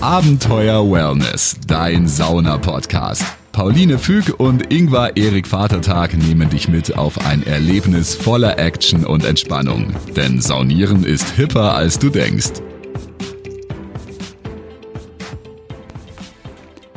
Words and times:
Abenteuer 0.00 0.88
Wellness, 0.88 1.56
dein 1.66 2.06
Sauna-Podcast. 2.06 3.24
Pauline 3.50 3.98
Füg 3.98 4.38
und 4.38 4.72
Ingvar 4.72 5.16
Erik 5.16 5.48
Vatertag 5.48 6.16
nehmen 6.16 6.48
dich 6.48 6.68
mit 6.68 6.96
auf 6.96 7.26
ein 7.26 7.44
Erlebnis 7.44 8.14
voller 8.14 8.60
Action 8.60 9.04
und 9.04 9.24
Entspannung. 9.24 9.92
Denn 10.14 10.40
Saunieren 10.40 11.02
ist 11.02 11.30
hipper, 11.30 11.74
als 11.74 11.98
du 11.98 12.10
denkst. 12.10 12.62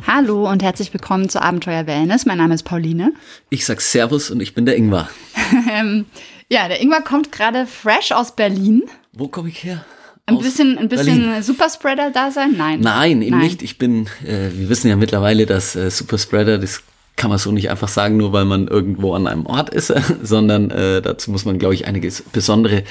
Hallo 0.06 0.48
und 0.48 0.62
herzlich 0.62 0.94
willkommen 0.94 1.28
zu 1.28 1.42
Abenteuer 1.42 1.88
Wellness. 1.88 2.24
Mein 2.24 2.38
Name 2.38 2.54
ist 2.54 2.62
Pauline. 2.62 3.12
Ich 3.50 3.66
sag 3.66 3.80
Servus 3.80 4.30
und 4.30 4.40
ich 4.40 4.54
bin 4.54 4.64
der 4.64 4.76
Ingvar. 4.76 5.08
ähm, 5.72 6.06
ja, 6.48 6.68
der 6.68 6.80
Ingvar 6.80 7.02
kommt 7.02 7.32
gerade 7.32 7.66
fresh 7.66 8.12
aus 8.12 8.36
Berlin. 8.36 8.84
Wo 9.12 9.26
komme 9.26 9.48
ich 9.48 9.64
her? 9.64 9.84
Ein 10.26 10.38
bisschen, 10.38 10.78
ein 10.78 10.88
bisschen 10.88 11.42
Superspreader 11.42 12.10
da 12.10 12.30
sein? 12.30 12.54
Nein. 12.56 12.80
Nein, 12.80 13.22
eben 13.22 13.32
Nein. 13.32 13.40
nicht. 13.40 13.62
Ich 13.62 13.78
bin, 13.78 14.06
äh, 14.24 14.50
wir 14.52 14.68
wissen 14.68 14.88
ja 14.88 14.96
mittlerweile, 14.96 15.46
dass 15.46 15.74
äh, 15.74 15.90
Superspreader, 15.90 16.58
das 16.58 16.82
kann 17.16 17.28
man 17.28 17.38
so 17.38 17.50
nicht 17.52 17.70
einfach 17.70 17.88
sagen, 17.88 18.16
nur 18.16 18.32
weil 18.32 18.44
man 18.44 18.68
irgendwo 18.68 19.14
an 19.14 19.26
einem 19.26 19.46
Ort 19.46 19.70
ist, 19.70 19.92
sondern 20.22 20.70
äh, 20.70 21.02
dazu 21.02 21.30
muss 21.30 21.44
man, 21.44 21.58
glaube 21.58 21.74
ich, 21.74 21.86
einige 21.86 22.10
besondere 22.32 22.84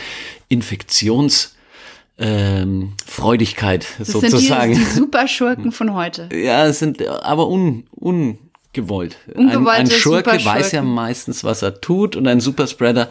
Infektions- 0.49 1.55
ähm, 2.17 2.94
Freudigkeit 3.05 3.88
das 3.98 4.09
sozusagen. 4.09 4.75
Sind 4.75 4.86
die, 4.86 4.89
die 4.89 4.95
Superschurken 4.95 5.72
von 5.72 5.95
heute. 5.95 6.30
Ja, 6.31 6.67
es 6.67 6.80
sind 6.80 7.05
aber 7.08 7.48
un, 7.50 7.84
ungewollt. 8.75 9.17
Ein, 9.35 9.67
ein 9.67 9.91
Schurke 9.91 10.43
weiß 10.43 10.71
ja 10.71 10.81
meistens, 10.81 11.43
was 11.43 11.61
er 11.61 11.81
tut 11.81 12.16
und 12.16 12.27
ein 12.27 12.39
Superspreader. 12.39 13.09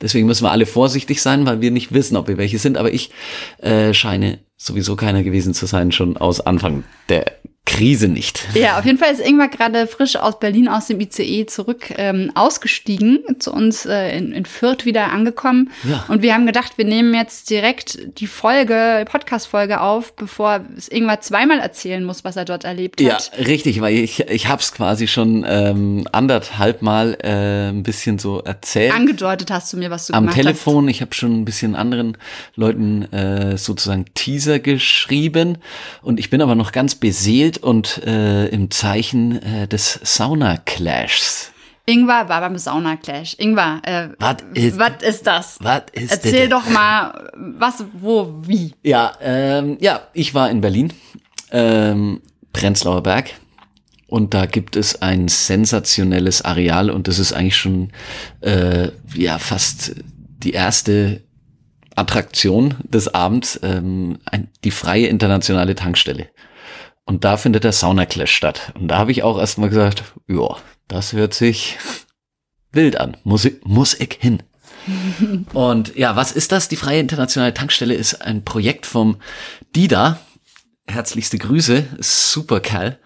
Deswegen 0.00 0.26
müssen 0.26 0.44
wir 0.44 0.50
alle 0.50 0.66
vorsichtig 0.66 1.22
sein, 1.22 1.46
weil 1.46 1.60
wir 1.60 1.70
nicht 1.70 1.92
wissen, 1.92 2.16
ob 2.16 2.28
wir 2.28 2.38
welche 2.38 2.58
sind. 2.58 2.76
Aber 2.76 2.92
ich 2.92 3.10
äh, 3.58 3.92
scheine 3.92 4.40
sowieso 4.56 4.96
keiner 4.96 5.22
gewesen 5.22 5.54
zu 5.54 5.66
sein, 5.66 5.92
schon 5.92 6.16
aus 6.16 6.40
Anfang 6.40 6.84
der 7.08 7.26
Krise 7.66 8.08
nicht. 8.08 8.46
Ja, 8.54 8.78
auf 8.78 8.84
jeden 8.84 8.98
Fall 8.98 9.10
ist 9.12 9.20
Ingmar 9.20 9.48
gerade 9.48 9.86
frisch 9.86 10.16
aus 10.16 10.38
Berlin 10.38 10.68
aus 10.68 10.86
dem 10.86 11.00
ICE 11.00 11.46
zurück 11.46 11.92
ähm, 11.96 12.30
ausgestiegen, 12.34 13.20
zu 13.38 13.52
uns 13.52 13.86
äh, 13.86 14.16
in, 14.16 14.32
in 14.32 14.44
Fürth 14.44 14.84
wieder 14.84 15.10
angekommen. 15.10 15.70
Ja. 15.82 16.04
Und 16.08 16.22
wir 16.22 16.34
haben 16.34 16.46
gedacht, 16.46 16.76
wir 16.76 16.84
nehmen 16.84 17.14
jetzt 17.14 17.48
direkt 17.48 18.20
die 18.20 18.26
Folge, 18.26 19.04
Podcast-Folge 19.10 19.80
auf, 19.80 20.14
bevor 20.14 20.60
es 20.76 20.88
Ingmar 20.88 21.22
zweimal 21.22 21.58
erzählen 21.58 22.04
muss, 22.04 22.22
was 22.22 22.36
er 22.36 22.44
dort 22.44 22.64
erlebt 22.64 23.02
hat. 23.02 23.32
Ja, 23.36 23.44
richtig, 23.44 23.80
weil 23.80 23.96
ich, 23.96 24.20
ich 24.20 24.46
habe 24.46 24.60
es 24.60 24.72
quasi 24.72 25.08
schon 25.08 25.44
ähm, 25.48 26.06
anderthalb 26.12 26.82
Mal 26.82 27.16
äh, 27.22 27.70
ein 27.70 27.82
bisschen 27.82 28.18
so 28.18 28.40
erzählt. 28.40 28.92
Angedeutet 28.92 29.50
hast 29.50 29.72
du 29.72 29.78
mir, 29.78 29.90
was 29.90 30.06
du 30.06 30.12
Am 30.12 30.24
gemacht 30.24 30.36
Telefon, 30.36 30.84
hast. 30.84 30.90
ich 30.90 31.00
habe 31.00 31.14
schon 31.14 31.40
ein 31.40 31.44
bisschen 31.44 31.74
anderen 31.74 32.18
Leuten 32.56 33.10
äh, 33.12 33.56
sozusagen 33.56 34.04
Teaser 34.14 34.58
geschrieben 34.58 35.58
und 36.02 36.20
ich 36.20 36.30
bin 36.30 36.42
aber 36.42 36.54
noch 36.54 36.70
ganz 36.70 36.94
beseelt 36.94 37.53
und 37.58 38.02
äh, 38.04 38.46
im 38.46 38.70
Zeichen 38.70 39.42
äh, 39.42 39.68
des 39.68 40.00
Sauna-Clashs. 40.02 41.52
Ingwer 41.86 42.28
war 42.28 42.40
beim 42.40 42.56
Sauna-Clash. 42.56 43.36
Ingwer, 43.38 43.80
äh, 43.82 44.08
was 44.18 44.36
ist, 44.54 44.80
ist 45.02 45.26
das? 45.26 45.58
Was 45.60 45.82
ist 45.92 46.12
Erzähl 46.12 46.48
doch 46.48 46.66
mal, 46.68 47.30
was, 47.36 47.84
wo, 47.92 48.34
wie. 48.42 48.72
Ja, 48.82 49.12
ähm, 49.20 49.76
ja, 49.80 50.00
ich 50.14 50.32
war 50.32 50.50
in 50.50 50.62
Berlin, 50.62 50.92
ähm, 51.50 52.22
Prenzlauer 52.52 53.02
Berg. 53.02 53.30
Und 54.06 54.32
da 54.32 54.46
gibt 54.46 54.76
es 54.76 55.02
ein 55.02 55.28
sensationelles 55.28 56.42
Areal 56.42 56.90
und 56.90 57.08
das 57.08 57.18
ist 57.18 57.32
eigentlich 57.32 57.56
schon 57.56 57.90
äh, 58.40 58.90
ja 59.14 59.38
fast 59.38 59.94
die 60.38 60.52
erste 60.52 61.22
Attraktion 61.96 62.74
des 62.84 63.12
Abends, 63.12 63.58
ähm, 63.62 64.18
ein, 64.24 64.48
die 64.62 64.70
freie 64.70 65.06
internationale 65.06 65.74
Tankstelle. 65.74 66.28
Und 67.06 67.24
da 67.24 67.36
findet 67.36 67.64
der 67.64 67.72
Sauna 67.72 68.06
Clash 68.06 68.32
statt. 68.32 68.72
Und 68.74 68.88
da 68.88 68.98
habe 68.98 69.12
ich 69.12 69.22
auch 69.22 69.38
erstmal 69.38 69.68
gesagt, 69.68 70.04
ja, 70.26 70.56
das 70.88 71.12
hört 71.12 71.34
sich 71.34 71.76
wild 72.72 72.98
an. 72.98 73.16
Muss 73.24 73.44
ich, 73.44 73.62
muss 73.64 73.98
ich 73.98 74.18
hin. 74.20 74.42
Und 75.52 75.96
ja, 75.96 76.16
was 76.16 76.32
ist 76.32 76.52
das? 76.52 76.68
Die 76.68 76.76
Freie 76.76 77.00
Internationale 77.00 77.54
Tankstelle 77.54 77.94
ist 77.94 78.22
ein 78.22 78.44
Projekt 78.44 78.86
vom 78.86 79.16
DIDA. 79.74 80.18
Herzlichste 80.86 81.38
Grüße, 81.38 81.84
super 82.00 82.60
Kerl. 82.60 82.98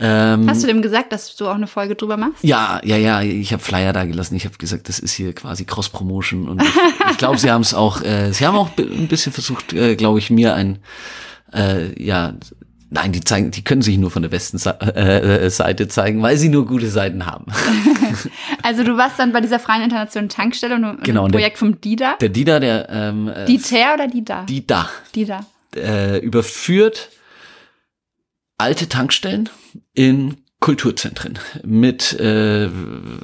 Ähm, 0.00 0.48
Hast 0.48 0.62
du 0.62 0.68
dem 0.68 0.80
gesagt, 0.80 1.12
dass 1.12 1.34
du 1.34 1.48
auch 1.48 1.56
eine 1.56 1.66
Folge 1.66 1.96
drüber 1.96 2.16
machst? 2.16 2.42
Ja, 2.42 2.80
ja, 2.84 2.96
ja. 2.96 3.20
Ich 3.20 3.52
habe 3.52 3.62
Flyer 3.62 3.92
da 3.92 4.04
gelassen. 4.04 4.36
Ich 4.36 4.44
habe 4.44 4.56
gesagt, 4.56 4.88
das 4.88 4.98
ist 4.98 5.12
hier 5.12 5.34
quasi 5.34 5.64
Cross-Promotion. 5.64 6.48
Und 6.48 6.62
ich, 6.62 6.70
ich 7.10 7.18
glaube, 7.18 7.36
sie 7.38 7.50
haben 7.50 7.62
es 7.62 7.74
auch, 7.74 8.00
äh, 8.02 8.32
sie 8.32 8.46
haben 8.46 8.56
auch 8.56 8.70
ein 8.78 9.08
bisschen 9.08 9.32
versucht, 9.32 9.72
äh, 9.72 9.96
glaube 9.96 10.20
ich, 10.20 10.30
mir 10.30 10.54
ein, 10.54 10.78
äh, 11.52 12.00
ja, 12.02 12.34
Nein, 12.90 13.12
die 13.12 13.20
zeigen, 13.20 13.50
die 13.50 13.62
können 13.62 13.82
sich 13.82 13.98
nur 13.98 14.10
von 14.10 14.22
der 14.22 14.30
besten 14.30 14.58
äh, 14.66 15.44
äh, 15.44 15.50
Seite 15.50 15.88
zeigen, 15.88 16.22
weil 16.22 16.38
sie 16.38 16.48
nur 16.48 16.66
gute 16.66 16.88
Seiten 16.88 17.26
haben. 17.26 17.44
also 18.62 18.82
du 18.82 18.96
warst 18.96 19.18
dann 19.18 19.32
bei 19.32 19.42
dieser 19.42 19.58
freien 19.58 19.82
internationalen 19.82 20.30
Tankstelle 20.30 20.74
und 20.76 21.04
genau, 21.04 21.26
ein 21.26 21.30
Projekt 21.30 21.56
der, 21.56 21.58
vom 21.58 21.80
DIDA? 21.80 22.16
Der 22.18 22.30
DIDA, 22.30 22.60
der 22.60 22.88
ähm, 22.90 23.28
äh, 23.28 23.44
Dieter 23.44 23.94
oder 23.94 24.08
DIDA? 24.08 24.44
DIDA. 24.44 24.88
DIDA. 25.14 25.46
Äh, 25.76 26.18
überführt 26.20 27.10
alte 28.56 28.88
Tankstellen 28.88 29.50
in 29.92 30.36
Kulturzentren 30.60 31.38
mit 31.64 32.18
äh, 32.18 32.68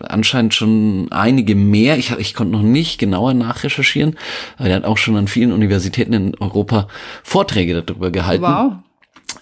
anscheinend 0.03 0.55
schon 0.55 1.09
einige 1.11 1.55
mehr. 1.55 1.97
Ich, 1.97 2.13
ich 2.13 2.35
konnte 2.35 2.53
noch 2.53 2.63
nicht 2.63 2.99
genauer 2.99 3.33
nachrecherchieren, 3.33 4.17
aber 4.59 4.69
er 4.69 4.77
hat 4.77 4.85
auch 4.85 4.99
schon 4.99 5.17
an 5.17 5.27
vielen 5.27 5.53
Universitäten 5.53 6.13
in 6.13 6.35
Europa 6.39 6.87
Vorträge 7.23 7.83
darüber 7.83 8.11
gehalten. 8.11 8.43
Wow 8.43 8.84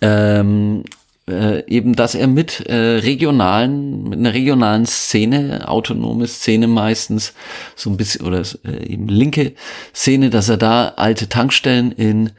ähm, 0.00 0.84
äh, 1.28 1.64
eben, 1.66 1.94
dass 1.94 2.14
er 2.14 2.26
mit 2.26 2.66
äh, 2.66 2.74
regionalen, 2.74 4.08
mit 4.08 4.18
einer 4.18 4.34
regionalen 4.34 4.86
Szene, 4.86 5.68
autonome 5.68 6.26
Szene 6.26 6.66
meistens, 6.66 7.32
so 7.76 7.90
ein 7.90 7.96
bisschen, 7.96 8.26
oder 8.26 8.42
äh, 8.64 8.86
eben 8.86 9.08
linke 9.08 9.52
Szene, 9.94 10.30
dass 10.30 10.48
er 10.48 10.56
da 10.56 10.88
alte 10.96 11.28
Tankstellen 11.28 11.92
in 11.92 12.30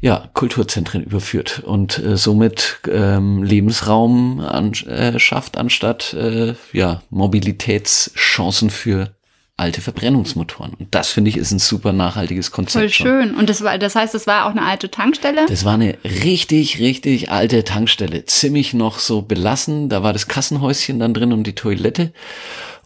ja, 0.00 0.28
Kulturzentren 0.34 1.02
überführt 1.02 1.62
und 1.64 1.98
äh, 1.98 2.16
somit 2.16 2.80
ähm, 2.90 3.42
Lebensraum 3.42 4.40
an, 4.40 4.72
äh, 4.72 5.18
schafft, 5.18 5.56
anstatt 5.56 6.12
äh, 6.12 6.54
ja, 6.72 7.02
Mobilitätschancen 7.10 8.70
für 8.70 9.15
alte 9.56 9.80
Verbrennungsmotoren. 9.80 10.74
Und 10.78 10.94
das 10.94 11.08
finde 11.10 11.30
ich 11.30 11.36
ist 11.36 11.50
ein 11.50 11.58
super 11.58 11.92
nachhaltiges 11.92 12.50
Konzept. 12.50 12.94
Voll 12.94 13.06
schön. 13.06 13.34
Und 13.34 13.48
das 13.48 13.62
war, 13.62 13.78
das 13.78 13.94
heißt, 13.94 14.14
das 14.14 14.26
war 14.26 14.46
auch 14.46 14.50
eine 14.50 14.62
alte 14.62 14.90
Tankstelle? 14.90 15.46
Das 15.48 15.64
war 15.64 15.74
eine 15.74 15.96
richtig, 16.04 16.78
richtig 16.78 17.30
alte 17.30 17.64
Tankstelle. 17.64 18.26
Ziemlich 18.26 18.74
noch 18.74 18.98
so 18.98 19.22
belassen. 19.22 19.88
Da 19.88 20.02
war 20.02 20.12
das 20.12 20.28
Kassenhäuschen 20.28 20.98
dann 20.98 21.14
drin 21.14 21.32
und 21.32 21.44
die 21.44 21.54
Toilette. 21.54 22.12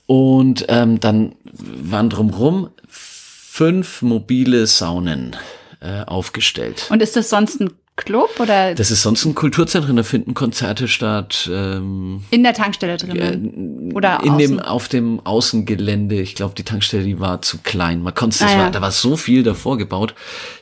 Und 0.06 0.66
ähm, 0.68 1.00
dann 1.00 1.34
waren 1.44 2.08
drumrum 2.08 2.70
fünf 2.88 4.02
mobile 4.02 4.66
Saunen 4.66 5.36
äh, 5.80 6.04
aufgestellt. 6.04 6.86
Und 6.90 7.02
ist 7.02 7.16
das 7.16 7.30
sonst 7.30 7.60
ein 7.60 7.70
Club 8.04 8.40
oder? 8.40 8.74
Das 8.74 8.90
ist 8.90 9.02
sonst 9.02 9.24
ein 9.24 9.34
Kulturzentrum, 9.34 9.96
da 9.96 10.02
finden 10.02 10.34
Konzerte 10.34 10.88
statt. 10.88 11.48
Ähm, 11.52 12.22
in 12.30 12.42
der 12.42 12.54
Tankstelle 12.54 12.96
drin? 12.96 13.90
Äh, 13.90 13.94
oder 13.94 14.20
in 14.22 14.32
außen? 14.32 14.38
dem 14.38 14.60
auf 14.60 14.88
dem 14.88 15.20
Außengelände. 15.20 16.20
Ich 16.20 16.34
glaube, 16.34 16.54
die 16.54 16.64
Tankstelle 16.64 17.04
die 17.04 17.20
war 17.20 17.42
zu 17.42 17.58
klein. 17.58 18.02
Man 18.02 18.14
konnte, 18.14 18.44
ah, 18.44 18.50
ja. 18.50 18.58
war, 18.58 18.70
da 18.70 18.80
war 18.80 18.90
so 18.90 19.16
viel 19.16 19.42
davor 19.42 19.78
gebaut. 19.78 20.14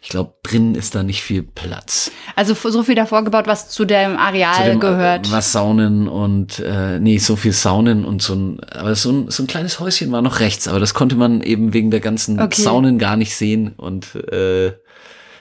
Ich 0.02 0.08
glaube, 0.08 0.34
drinnen 0.42 0.74
ist 0.74 0.94
da 0.94 1.02
nicht 1.02 1.22
viel 1.22 1.42
Platz. 1.42 2.10
Also 2.34 2.54
so 2.54 2.82
viel 2.82 2.94
davor 2.94 3.24
gebaut, 3.24 3.46
was 3.46 3.68
zu 3.68 3.84
dem 3.84 4.16
Areal 4.16 4.54
zu 4.54 4.64
dem, 4.64 4.80
gehört. 4.80 5.30
Was 5.30 5.52
Saunen 5.52 6.08
und 6.08 6.58
äh, 6.58 6.98
nee, 6.98 7.18
so 7.18 7.36
viel 7.36 7.52
Saunen 7.52 8.04
und 8.04 8.22
so 8.22 8.34
ein, 8.34 8.60
aber 8.72 8.94
so 8.94 9.10
ein 9.10 9.30
so 9.30 9.42
ein 9.42 9.46
kleines 9.46 9.80
Häuschen 9.80 10.12
war 10.12 10.22
noch 10.22 10.40
rechts, 10.40 10.68
aber 10.68 10.80
das 10.80 10.94
konnte 10.94 11.16
man 11.16 11.40
eben 11.42 11.72
wegen 11.72 11.90
der 11.90 12.00
ganzen 12.00 12.40
okay. 12.40 12.60
Saunen 12.60 12.98
gar 12.98 13.16
nicht 13.16 13.34
sehen 13.34 13.74
und 13.76 14.14
äh, 14.14 14.72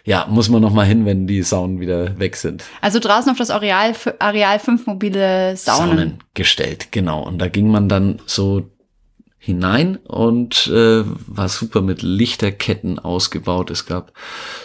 ja, 0.08 0.26
muss 0.30 0.48
man 0.48 0.62
noch 0.62 0.72
mal 0.72 0.86
hin, 0.86 1.06
wenn 1.06 1.28
die 1.28 1.44
Saunen 1.44 1.82
wieder 1.82 2.18
weg 2.18 2.38
sind. 2.38 2.64
Also 2.80 2.98
draußen 3.00 3.30
auf 3.30 3.38
das 3.38 3.50
Areal, 3.50 3.94
Areal 4.20 4.58
fünf 4.58 4.88
mobile 4.88 5.58
Saunen. 5.58 5.90
Saunen 5.90 6.24
gestellt, 6.34 6.88
genau. 6.92 7.28
Und 7.28 7.40
da 7.40 7.50
ging 7.50 7.70
man 7.70 7.90
dann 7.90 8.22
so 8.26 8.72
hinein 9.38 9.98
und 9.98 10.68
äh, 10.68 11.04
war 11.04 11.50
super 11.50 11.82
mit 11.82 12.04
Lichterketten 12.04 13.00
ausgebaut. 13.00 13.70
Es 13.70 13.86
gab 13.86 14.14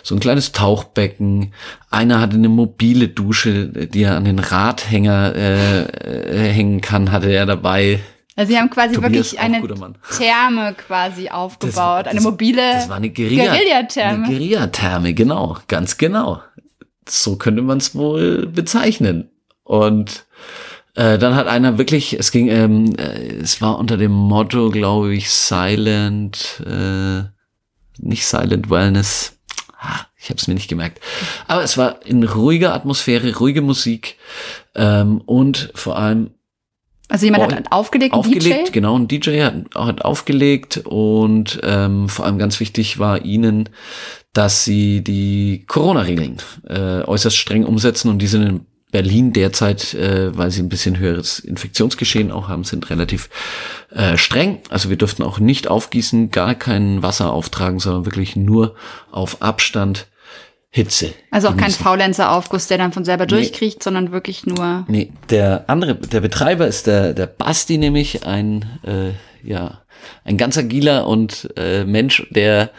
so 0.04 0.14
ein 0.14 0.20
kleines 0.20 0.52
Tauchbecken. 0.52 1.52
Einer 1.90 2.20
hatte 2.20 2.36
eine 2.36 2.48
mobile 2.48 3.08
Dusche, 3.08 3.66
die 3.66 4.04
er 4.04 4.16
an 4.16 4.24
den 4.24 4.38
Radhänger 4.38 5.34
äh, 5.34 5.82
äh, 5.82 6.52
hängen 6.52 6.80
kann, 6.80 7.10
hatte 7.10 7.32
er 7.32 7.46
dabei. 7.46 7.98
Also 8.34 8.52
sie 8.52 8.58
haben 8.58 8.70
quasi 8.70 8.94
Tobias, 8.94 9.12
wirklich 9.12 9.40
eine 9.40 9.62
Therme 10.16 10.74
quasi 10.74 11.28
aufgebaut, 11.28 12.06
das, 12.06 12.12
eine 12.12 12.20
mobile 12.22 12.72
das 12.72 12.88
war 12.88 12.96
eine 12.96 13.10
Guerilla, 13.10 13.44
Guerilla-Therme. 13.54 14.24
Eine 14.24 14.34
Guerilla-Therme, 14.34 15.14
genau, 15.14 15.58
ganz 15.68 15.98
genau. 15.98 16.40
So 17.06 17.36
könnte 17.36 17.62
man 17.62 17.78
es 17.78 17.94
wohl 17.94 18.46
bezeichnen. 18.46 19.28
Und 19.64 20.24
äh, 20.94 21.18
dann 21.18 21.34
hat 21.34 21.46
einer 21.46 21.76
wirklich, 21.78 22.14
es 22.18 22.30
ging, 22.30 22.48
ähm, 22.48 22.94
äh, 22.96 23.36
es 23.36 23.60
war 23.60 23.78
unter 23.78 23.96
dem 23.96 24.12
Motto, 24.12 24.70
glaube 24.70 25.14
ich, 25.14 25.30
Silent, 25.30 26.62
äh, 26.66 27.24
nicht 27.98 28.26
Silent 28.26 28.70
Wellness. 28.70 29.38
Ah, 29.78 30.06
Ich 30.18 30.30
habe 30.30 30.38
es 30.38 30.46
mir 30.46 30.54
nicht 30.54 30.68
gemerkt. 30.68 31.00
Aber 31.48 31.62
es 31.62 31.76
war 31.76 32.04
in 32.06 32.22
ruhiger 32.22 32.72
Atmosphäre, 32.72 33.36
ruhige 33.36 33.62
Musik 33.62 34.16
ähm, 34.74 35.20
und 35.22 35.70
vor 35.74 35.98
allem 35.98 36.30
also 37.08 37.26
jemand 37.26 37.52
oh, 37.52 37.56
hat 37.56 37.72
aufgelegt, 37.72 38.14
ein 38.14 38.18
aufgelegt, 38.18 38.68
DJ? 38.68 38.72
genau, 38.72 38.98
ein 38.98 39.08
DJ 39.08 39.42
hat, 39.42 39.54
hat 39.74 40.04
aufgelegt 40.04 40.78
und 40.84 41.60
ähm, 41.62 42.08
vor 42.08 42.24
allem 42.24 42.38
ganz 42.38 42.58
wichtig 42.60 42.98
war 42.98 43.24
ihnen, 43.24 43.68
dass 44.32 44.64
sie 44.64 45.02
die 45.02 45.64
Corona-Regeln 45.66 46.38
äh, 46.68 47.02
äußerst 47.02 47.36
streng 47.36 47.64
umsetzen 47.64 48.08
und 48.08 48.18
die 48.18 48.26
sind 48.26 48.42
in 48.42 48.66
Berlin 48.92 49.32
derzeit, 49.32 49.94
äh, 49.94 50.36
weil 50.36 50.50
sie 50.50 50.62
ein 50.62 50.68
bisschen 50.68 50.98
höheres 50.98 51.38
Infektionsgeschehen 51.38 52.30
auch 52.30 52.48
haben, 52.48 52.62
sind 52.62 52.90
relativ 52.90 53.30
äh, 53.90 54.16
streng. 54.16 54.60
Also 54.68 54.90
wir 54.90 54.96
dürften 54.96 55.22
auch 55.22 55.38
nicht 55.38 55.66
aufgießen, 55.66 56.30
gar 56.30 56.54
kein 56.54 57.02
Wasser 57.02 57.32
auftragen, 57.32 57.80
sondern 57.80 58.04
wirklich 58.04 58.36
nur 58.36 58.74
auf 59.10 59.40
Abstand 59.40 60.08
Hitze. 60.74 61.12
Also 61.30 61.48
auch 61.48 61.56
genießen. 61.56 61.76
kein 61.76 61.84
Faulenzer-Aufguss, 61.84 62.66
der 62.66 62.78
dann 62.78 62.92
von 62.92 63.04
selber 63.04 63.24
nee. 63.24 63.28
durchkriecht, 63.28 63.82
sondern 63.82 64.10
wirklich 64.10 64.46
nur. 64.46 64.86
Nee, 64.88 65.12
der 65.28 65.64
andere, 65.66 65.96
der 65.96 66.22
Betreiber 66.22 66.66
ist 66.66 66.86
der, 66.86 67.12
der 67.12 67.26
Basti, 67.26 67.76
nämlich 67.76 68.26
ein, 68.26 68.64
äh, 68.82 69.10
ja, 69.46 69.82
ein 70.24 70.38
ganz 70.38 70.56
agiler 70.56 71.06
und 71.06 71.50
äh, 71.58 71.84
Mensch, 71.84 72.26
der 72.30 72.70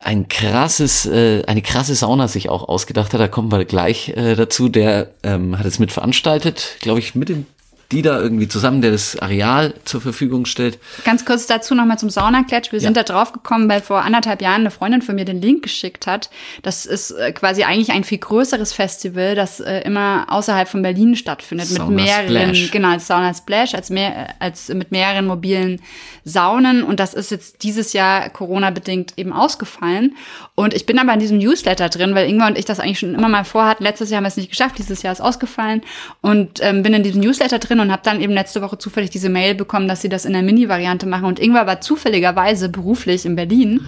ein 0.00 0.26
krasses, 0.28 1.06
äh, 1.06 1.44
eine 1.46 1.62
krasse 1.62 1.94
Sauna 1.94 2.26
sich 2.26 2.48
auch 2.48 2.68
ausgedacht 2.68 3.14
hat. 3.14 3.20
Da 3.20 3.28
kommen 3.28 3.52
wir 3.52 3.64
gleich 3.64 4.08
äh, 4.10 4.34
dazu. 4.34 4.68
Der 4.68 5.10
ähm, 5.22 5.56
hat 5.56 5.66
es 5.66 5.78
mit 5.78 5.92
veranstaltet, 5.92 6.78
glaube 6.80 6.98
ich, 6.98 7.14
mit 7.14 7.28
dem 7.28 7.46
die 7.92 8.02
da 8.02 8.20
irgendwie 8.20 8.48
zusammen, 8.48 8.82
der 8.82 8.90
das 8.90 9.16
Areal 9.18 9.74
zur 9.84 10.00
Verfügung 10.00 10.44
stellt. 10.44 10.78
Ganz 11.04 11.24
kurz 11.24 11.46
dazu 11.46 11.74
nochmal 11.74 11.98
zum 11.98 12.10
Saunaklatsch. 12.10 12.72
Wir 12.72 12.80
ja. 12.80 12.84
sind 12.84 12.96
da 12.96 13.04
drauf 13.04 13.32
gekommen, 13.32 13.68
weil 13.68 13.80
vor 13.80 14.02
anderthalb 14.02 14.42
Jahren 14.42 14.62
eine 14.62 14.72
Freundin 14.72 15.02
von 15.02 15.14
mir 15.14 15.24
den 15.24 15.40
Link 15.40 15.62
geschickt 15.62 16.06
hat. 16.06 16.30
Das 16.62 16.84
ist 16.84 17.12
äh, 17.12 17.30
quasi 17.32 17.62
eigentlich 17.62 17.92
ein 17.92 18.02
viel 18.02 18.18
größeres 18.18 18.72
Festival, 18.72 19.36
das 19.36 19.60
äh, 19.60 19.80
immer 19.82 20.26
außerhalb 20.28 20.68
von 20.68 20.82
Berlin 20.82 21.14
stattfindet. 21.14 21.68
Sauna 21.68 21.90
mit 21.90 22.04
mehreren, 22.04 22.54
Splash. 22.54 22.70
genau, 22.72 22.90
als 22.90 23.06
Sauna 23.06 23.32
Splash, 23.34 23.74
als, 23.74 23.90
mehr, 23.90 24.34
als 24.40 24.68
mit 24.68 24.90
mehreren 24.90 25.26
mobilen 25.26 25.80
Saunen. 26.24 26.82
Und 26.82 26.98
das 26.98 27.14
ist 27.14 27.30
jetzt 27.30 27.62
dieses 27.62 27.92
Jahr 27.92 28.30
Corona-bedingt 28.30 29.14
eben 29.16 29.32
ausgefallen. 29.32 30.16
Und 30.56 30.74
ich 30.74 30.86
bin 30.86 30.98
aber 30.98 31.12
in 31.12 31.20
diesem 31.20 31.38
Newsletter 31.38 31.88
drin, 31.88 32.16
weil 32.16 32.28
Ingwer 32.28 32.48
und 32.48 32.58
ich 32.58 32.64
das 32.64 32.80
eigentlich 32.80 32.98
schon 32.98 33.14
immer 33.14 33.28
mal 33.28 33.44
vorhatten. 33.44 33.84
Letztes 33.84 34.10
Jahr 34.10 34.16
haben 34.16 34.24
wir 34.24 34.28
es 34.28 34.36
nicht 34.36 34.50
geschafft, 34.50 34.76
dieses 34.78 35.02
Jahr 35.02 35.12
ist 35.12 35.20
ausgefallen. 35.20 35.82
Und 36.20 36.58
ähm, 36.62 36.82
bin 36.82 36.92
in 36.92 37.04
diesem 37.04 37.20
Newsletter 37.20 37.60
drin 37.60 37.75
und 37.80 37.92
habe 37.92 38.02
dann 38.04 38.20
eben 38.20 38.32
letzte 38.32 38.62
Woche 38.62 38.78
zufällig 38.78 39.10
diese 39.10 39.28
Mail 39.28 39.54
bekommen, 39.54 39.88
dass 39.88 40.02
sie 40.02 40.08
das 40.08 40.24
in 40.24 40.32
der 40.32 40.42
Mini-Variante 40.42 41.06
machen. 41.06 41.24
Und 41.24 41.38
Ingwer 41.38 41.66
war 41.66 41.80
zufälligerweise 41.80 42.68
beruflich 42.68 43.26
in 43.26 43.36
Berlin. 43.36 43.80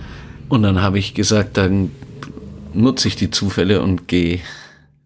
Und 0.49 0.62
dann 0.62 0.81
habe 0.81 0.99
ich 0.99 1.14
gesagt, 1.14 1.56
dann 1.56 1.90
nutze 2.73 3.08
ich 3.08 3.17
die 3.17 3.31
Zufälle 3.31 3.82
und 3.82 4.08
gehe 4.08 4.40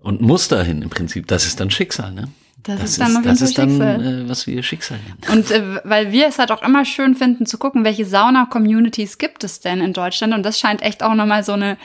und 0.00 0.20
muss 0.20 0.48
dahin 0.48 0.82
im 0.82 0.90
Prinzip. 0.90 1.26
Das 1.28 1.46
ist 1.46 1.60
dann 1.60 1.70
Schicksal, 1.70 2.12
ne? 2.12 2.28
Das, 2.62 2.80
das 2.80 2.90
ist 2.90 3.00
dann, 3.00 3.16
ist, 3.16 3.26
das 3.26 3.40
ist 3.40 3.58
dann 3.58 3.80
äh, 3.80 4.28
was 4.28 4.46
wir 4.46 4.62
Schicksal 4.62 4.98
nennen. 4.98 5.38
Und 5.38 5.50
äh, 5.50 5.80
weil 5.82 6.12
wir 6.12 6.28
es 6.28 6.38
halt 6.38 6.52
auch 6.52 6.62
immer 6.62 6.84
schön 6.84 7.16
finden 7.16 7.44
zu 7.44 7.58
gucken, 7.58 7.84
welche 7.84 8.04
Sauna-Communities 8.04 9.18
gibt 9.18 9.42
es 9.42 9.58
denn 9.58 9.80
in 9.80 9.92
Deutschland. 9.92 10.32
Und 10.32 10.44
das 10.44 10.60
scheint 10.60 10.80
echt 10.80 11.02
auch 11.02 11.14
nochmal 11.14 11.42
so 11.42 11.52
eine 11.52 11.76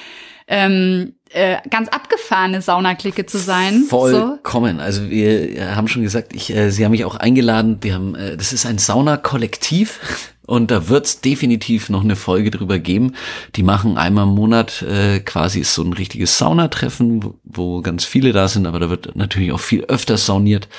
ähm, 0.48 1.14
äh, 1.30 1.58
ganz 1.70 1.90
abgefahrene 1.90 2.62
Saunaklicke 2.62 3.26
zu 3.26 3.38
sein. 3.38 3.84
Vollkommen. 3.90 4.78
So. 4.78 4.84
Also 4.84 5.10
wir 5.10 5.76
haben 5.76 5.88
schon 5.88 6.04
gesagt, 6.04 6.34
ich, 6.34 6.56
äh, 6.56 6.70
Sie 6.72 6.86
haben 6.86 6.92
mich 6.92 7.06
auch 7.06 7.16
eingeladen. 7.16 7.78
Wir 7.82 7.96
haben, 7.96 8.16
äh, 8.16 8.38
das 8.38 8.54
ist 8.54 8.66
ein 8.66 8.78
Saunakollektiv. 8.78 10.00
Und 10.48 10.72
da 10.72 10.88
wird's 10.88 11.20
definitiv 11.20 11.90
noch 11.90 12.06
eine 12.06 12.16
Folge 12.16 12.52
drüber 12.52 12.80
geben. 12.80 13.16
Die 13.58 13.64
machen 13.64 13.98
einmal 13.98 14.24
im 14.24 14.34
Monat 14.34 14.82
äh, 14.82 15.20
quasi 15.20 15.60
ist 15.60 15.74
so 15.74 15.84
ein 15.84 15.92
richtiges 15.92 16.38
Saunatreffen, 16.38 17.22
wo, 17.22 17.36
wo 17.44 17.82
ganz 17.82 18.06
viele 18.06 18.32
da 18.32 18.48
sind, 18.48 18.66
aber 18.66 18.80
da 18.80 18.90
wird 18.90 19.18
natürlich 19.18 19.52
auch 19.52 19.60
viel 19.60 19.84
öfter 19.84 20.16
sauniert. 20.16 20.70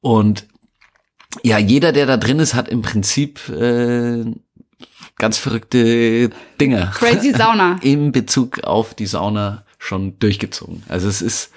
Und 0.00 0.46
ja, 1.42 1.58
jeder, 1.58 1.90
der 1.90 2.06
da 2.06 2.16
drin 2.16 2.38
ist, 2.38 2.54
hat 2.54 2.68
im 2.68 2.82
Prinzip 2.82 3.48
äh, 3.48 4.24
ganz 5.22 5.38
verrückte 5.38 6.30
Dinge. 6.60 6.90
Crazy 6.94 7.30
Sauna. 7.30 7.78
In 7.82 8.10
Bezug 8.10 8.64
auf 8.64 8.92
die 8.92 9.06
Sauna 9.06 9.62
schon 9.78 10.18
durchgezogen. 10.18 10.82
Also 10.88 11.08
es 11.08 11.22
ist 11.22 11.52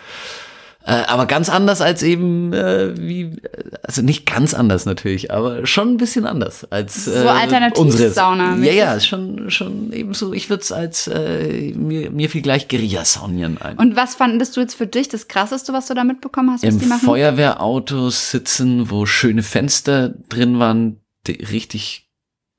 äh, 0.85 0.91
aber 1.07 1.25
ganz 1.25 1.49
anders 1.49 1.81
als 1.81 2.03
eben 2.03 2.53
äh, 2.53 2.95
wie 2.95 3.37
also 3.81 4.03
nicht 4.03 4.27
ganz 4.27 4.53
anders 4.53 4.85
natürlich, 4.85 5.31
aber 5.31 5.65
schon 5.65 5.93
ein 5.93 5.97
bisschen 5.97 6.27
anders 6.27 6.63
als 6.69 7.07
äh, 7.07 7.23
so 7.23 7.27
alternativ 7.27 7.91
Sauna. 8.13 8.55
Ja, 8.57 8.71
ja, 8.71 8.99
schon 8.99 9.49
schon 9.49 9.91
eben 9.91 10.13
so. 10.13 10.31
Ich 10.31 10.51
würde 10.51 10.61
es 10.61 10.71
als 10.71 11.07
äh, 11.07 11.73
mir 11.75 12.11
mir 12.11 12.29
viel 12.29 12.43
gleich 12.43 12.67
Guerilla 12.67 13.03
saunieren 13.03 13.59
ein. 13.59 13.79
Und 13.79 13.95
was 13.95 14.13
fandest 14.13 14.57
du 14.57 14.61
jetzt 14.61 14.75
für 14.75 14.85
dich 14.85 15.09
das 15.09 15.27
krasseste, 15.27 15.73
was 15.73 15.87
du 15.87 15.95
da 15.95 16.03
mitbekommen 16.03 16.51
hast? 16.51 16.63
Im 16.63 16.79
Feuerwehrautos 16.79 18.29
sitzen, 18.29 18.91
wo 18.91 19.07
schöne 19.07 19.41
Fenster 19.41 20.09
drin 20.29 20.59
waren, 20.59 21.01
die 21.25 21.43
richtig 21.51 22.04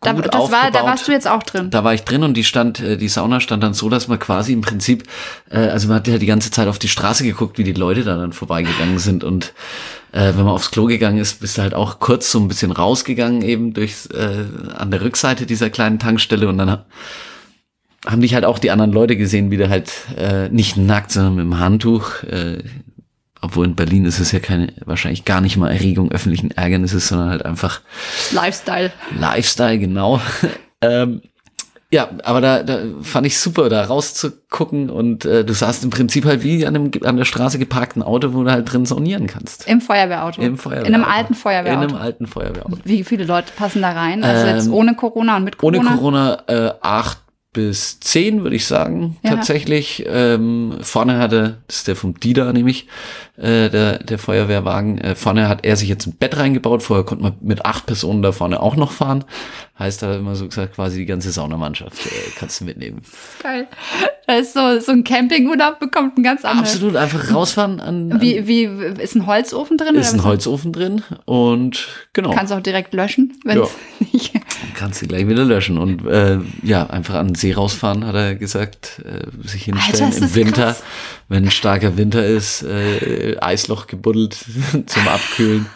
da, 0.07 0.23
das 0.23 0.33
aufgebaut. 0.33 0.63
war, 0.63 0.71
da 0.71 0.85
warst 0.85 1.09
du 1.09 1.13
jetzt 1.13 1.29
auch 1.29 1.43
drin. 1.43 1.71
Da 1.71 1.85
war 1.85 1.95
ich 1.95 2.03
drin 2.03 2.23
und 2.23 2.35
die 2.35 2.45
stand, 2.45 2.81
äh, 2.81 2.97
die 2.97 3.09
Sauna 3.09 3.41
stand 3.41 3.63
dann 3.63 3.75
so, 3.75 3.89
dass 3.89 4.09
man 4.09 4.19
quasi 4.19 4.53
im 4.53 4.61
Prinzip, 4.61 5.05
äh, 5.51 5.59
also 5.59 5.89
man 5.89 5.99
hat 5.99 6.09
ja 6.09 6.19
die 6.19 6.27
ganze 6.27 6.51
Zeit 6.51 6.69
auf 6.69 6.79
die 6.79 6.89
Straße 6.89 7.25
geguckt, 7.25 7.59
wie 7.59 7.65
die 7.65 7.73
Leute 7.73 8.05
da 8.05 8.17
dann 8.17 8.33
vorbeigegangen 8.33 8.99
sind 8.99 9.25
und 9.25 9.53
äh, 10.13 10.29
wenn 10.29 10.45
man 10.45 10.49
aufs 10.49 10.71
Klo 10.71 10.87
gegangen 10.87 11.19
ist, 11.19 11.41
bist 11.41 11.59
du 11.59 11.63
halt 11.63 11.75
auch 11.75 11.99
kurz 11.99 12.31
so 12.31 12.39
ein 12.39 12.49
bisschen 12.49 12.73
rausgegangen 12.73 13.43
eben 13.43 13.75
durch 13.75 14.09
äh, 14.15 14.45
an 14.75 14.91
der 14.91 15.03
Rückseite 15.03 15.47
dieser 15.47 15.71
kleinen 15.71 15.99
Tankstelle 15.99 16.49
und 16.49 16.59
dann 16.59 16.85
haben 18.07 18.21
dich 18.21 18.35
halt 18.35 18.45
auch 18.45 18.59
die 18.59 18.71
anderen 18.71 18.93
Leute 18.93 19.17
gesehen, 19.17 19.51
wie 19.51 19.57
du 19.57 19.69
halt 19.69 19.93
äh, 20.17 20.49
nicht 20.49 20.77
nackt, 20.77 21.11
sondern 21.11 21.35
mit 21.35 21.45
dem 21.45 21.59
Handtuch 21.59 22.23
äh, 22.23 22.63
obwohl 23.41 23.67
in 23.67 23.75
Berlin 23.75 24.05
ist 24.05 24.19
es 24.19 24.33
ja 24.33 24.41
keine, 24.41 24.73
wahrscheinlich 24.85 25.25
gar 25.25 25.41
nicht 25.41 25.57
mal 25.57 25.71
Erregung 25.71 26.11
öffentlichen 26.11 26.51
Ärgernisses, 26.51 27.09
sondern 27.09 27.31
halt 27.31 27.45
einfach 27.45 27.81
Lifestyle. 28.33 28.93
Lifestyle, 29.19 29.79
genau. 29.79 30.21
ähm, 30.81 31.23
ja, 31.89 32.09
aber 32.25 32.41
da, 32.41 32.63
da 32.65 32.81
fand 33.03 33.29
ich 33.29 33.39
super, 33.39 33.69
da 33.69 33.85
rauszugucken 33.85 34.91
und 34.91 35.25
äh, 35.25 35.45
du 35.45 35.53
saßt 35.53 35.85
im 35.85 35.91
Prinzip 35.91 36.25
halt 36.25 36.43
wie 36.43 36.67
an, 36.67 36.75
einem, 36.75 36.91
an 37.05 37.17
der 37.17 37.25
Straße 37.25 37.61
geparkten 37.61 38.03
Auto, 38.03 38.35
wo 38.35 38.43
du 38.43 38.51
halt 38.51 38.73
drin 38.73 38.87
saunieren 38.87 39.29
kannst. 39.29 39.69
Im 39.69 39.81
Feuerwehrauto. 39.81 40.43
Im 40.43 40.59
Feuerwehrauto. 40.59 40.89
In 40.89 40.95
einem 40.97 41.05
alten 41.05 41.35
Feuerwehrauto. 41.35 41.85
In 41.85 41.91
einem 41.91 42.03
alten 42.03 42.27
Feuerwehrauto. 42.27 42.79
Wie 42.83 43.05
viele 43.05 43.25
Leute 43.25 43.53
passen 43.57 43.83
da 43.83 43.93
rein? 43.93 44.25
Also 44.25 44.47
ähm, 44.47 44.57
jetzt 44.57 44.69
ohne 44.69 44.95
Corona 44.95 45.37
und 45.37 45.45
mit 45.45 45.59
Corona? 45.59 45.79
Ohne 45.79 45.91
Corona 45.91 46.43
äh, 46.49 46.73
acht 46.81 47.19
bis 47.57 48.01
zehn, 48.01 48.43
würde 48.43 48.55
ich 48.55 48.67
sagen, 48.67 49.17
ja. 49.23 49.31
tatsächlich. 49.31 50.05
Ähm, 50.07 50.77
vorne 50.83 51.19
hatte, 51.19 51.63
das 51.67 51.79
ist 51.79 51.89
der 51.89 51.97
vom 51.97 52.21
Dida 52.21 52.53
nämlich, 52.53 52.87
äh, 53.39 53.71
der, 53.71 53.99
der 54.05 54.19
Feuerwehrwagen, 54.19 54.99
äh, 54.99 55.15
vorne 55.15 55.49
hat 55.49 55.65
er 55.65 55.75
sich 55.77 55.89
jetzt 55.89 56.07
ein 56.07 56.13
Bett 56.13 56.37
reingebaut, 56.37 56.83
vorher 56.83 57.07
konnte 57.07 57.25
man 57.25 57.33
mit 57.41 57.65
acht 57.65 57.87
Personen 57.87 58.21
da 58.21 58.33
vorne 58.33 58.61
auch 58.61 58.77
noch 58.77 58.93
fahren. 58.93 59.25
Heißt 59.79 60.03
da 60.03 60.17
immer 60.17 60.37
so 60.37 60.47
gesagt, 60.47 60.75
quasi 60.75 60.99
die 60.99 61.07
ganze 61.07 61.31
Saunamannschaft 61.31 62.05
äh, 62.05 62.11
kannst 62.39 62.61
du 62.61 62.67
mitnehmen. 62.67 63.01
Geil. 63.43 63.69
Ist 64.29 64.55
so, 64.55 64.81
so 64.81 64.91
ein 64.91 65.05
Campingurlaub 65.05 65.79
bekommt 65.79 66.19
ein 66.19 66.25
ganz 66.25 66.45
anderes. 66.45 66.75
Absolut, 66.75 66.97
einfach 66.97 67.33
rausfahren 67.33 67.79
an, 67.79 68.13
an 68.13 68.21
Wie, 68.21 68.49
wie, 68.49 68.65
ist 69.01 69.15
ein 69.15 69.27
Holzofen 69.27 69.79
drin? 69.79 69.95
Ist 69.95 70.15
ein 70.15 70.25
Holzofen 70.25 70.73
drin 70.73 71.03
und 71.27 71.87
genau. 72.13 72.33
Kannst 72.33 72.53
du 72.53 72.57
auch 72.57 72.63
direkt 72.63 72.93
löschen, 72.93 73.39
wenn 73.45 73.59
ja. 73.59 73.69
nicht. 74.13 74.33
Kannst 74.75 75.01
du 75.01 75.07
gleich 75.07 75.29
wieder 75.29 75.45
löschen 75.45 75.79
und 75.79 76.05
äh, 76.07 76.39
ja, 76.63 76.87
einfach 76.89 77.15
an 77.15 77.29
den 77.29 77.35
See 77.37 77.53
rausfahren, 77.53 78.05
hat 78.05 78.17
er 78.17 78.35
gesagt, 78.35 79.01
äh, 79.05 79.27
sich 79.47 79.65
hinstellen 79.65 80.13
Alter, 80.13 80.27
im 80.27 80.35
Winter, 80.35 80.63
krass. 80.65 80.83
wenn 81.29 81.51
starker 81.51 81.97
Winter 81.97 82.27
ist, 82.27 82.65
äh, 82.65 83.37
Eisloch 83.41 83.87
gebuddelt 83.87 84.37
zum 84.87 85.09
Abkühlen. 85.09 85.67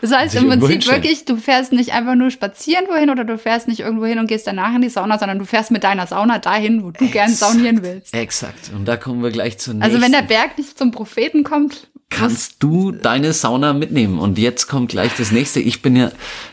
Das 0.00 0.12
heißt 0.12 0.34
im 0.36 0.48
Prinzip 0.48 0.86
wirklich, 0.86 1.24
du 1.24 1.36
fährst 1.36 1.72
nicht 1.72 1.92
einfach 1.92 2.14
nur 2.14 2.30
spazieren 2.30 2.86
wohin 2.88 3.10
oder 3.10 3.24
du 3.24 3.38
fährst 3.38 3.68
nicht 3.68 3.80
irgendwo 3.80 4.06
hin 4.06 4.18
und 4.18 4.26
gehst 4.26 4.46
danach 4.46 4.74
in 4.74 4.82
die 4.82 4.88
Sauna, 4.88 5.18
sondern 5.18 5.38
du 5.38 5.44
fährst 5.44 5.70
mit 5.70 5.84
deiner 5.84 6.06
Sauna 6.06 6.38
dahin, 6.38 6.82
wo 6.82 6.90
du 6.90 7.04
Ex 7.04 7.12
gern 7.12 7.30
saunieren 7.30 7.82
willst. 7.82 8.14
Exakt. 8.14 8.70
Und 8.74 8.86
da 8.86 8.96
kommen 8.96 9.22
wir 9.22 9.30
gleich 9.30 9.58
zur 9.58 9.74
nächsten. 9.74 9.92
Also 9.92 10.04
wenn 10.04 10.12
der 10.12 10.22
Berg 10.22 10.58
nicht 10.58 10.76
zum 10.78 10.90
Propheten 10.90 11.44
kommt, 11.44 11.88
kannst 12.10 12.62
du 12.62 12.92
deine 12.92 13.32
Sauna 13.32 13.72
mitnehmen. 13.72 14.18
Und 14.18 14.38
jetzt 14.38 14.66
kommt 14.66 14.90
gleich 14.90 15.12
das 15.16 15.30
nächste. 15.30 15.60
Ich 15.60 15.80
bin 15.80 15.96
ja 15.96 16.10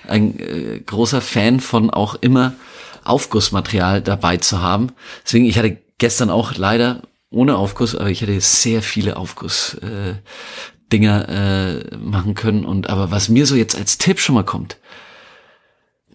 ein 0.07 0.39
äh, 0.39 0.79
großer 0.85 1.21
Fan 1.21 1.59
von 1.59 1.89
auch 1.89 2.15
immer 2.21 2.53
Aufgussmaterial 3.03 4.01
dabei 4.01 4.37
zu 4.37 4.61
haben. 4.61 4.91
Deswegen, 5.25 5.45
ich 5.45 5.57
hatte 5.57 5.77
gestern 5.97 6.29
auch 6.29 6.55
leider 6.55 7.01
ohne 7.29 7.57
Aufguss, 7.57 7.95
aber 7.95 8.09
ich 8.09 8.21
hatte 8.21 8.39
sehr 8.39 8.81
viele 8.81 9.17
Aufguss. 9.17 9.77
Dinger 10.91 11.29
äh, 11.29 11.97
machen 11.97 12.35
können. 12.35 12.65
Und 12.65 12.89
aber 12.89 13.11
was 13.11 13.29
mir 13.29 13.45
so 13.45 13.55
jetzt 13.55 13.77
als 13.77 13.97
Tipp 13.97 14.19
schon 14.19 14.35
mal 14.35 14.43
kommt, 14.43 14.77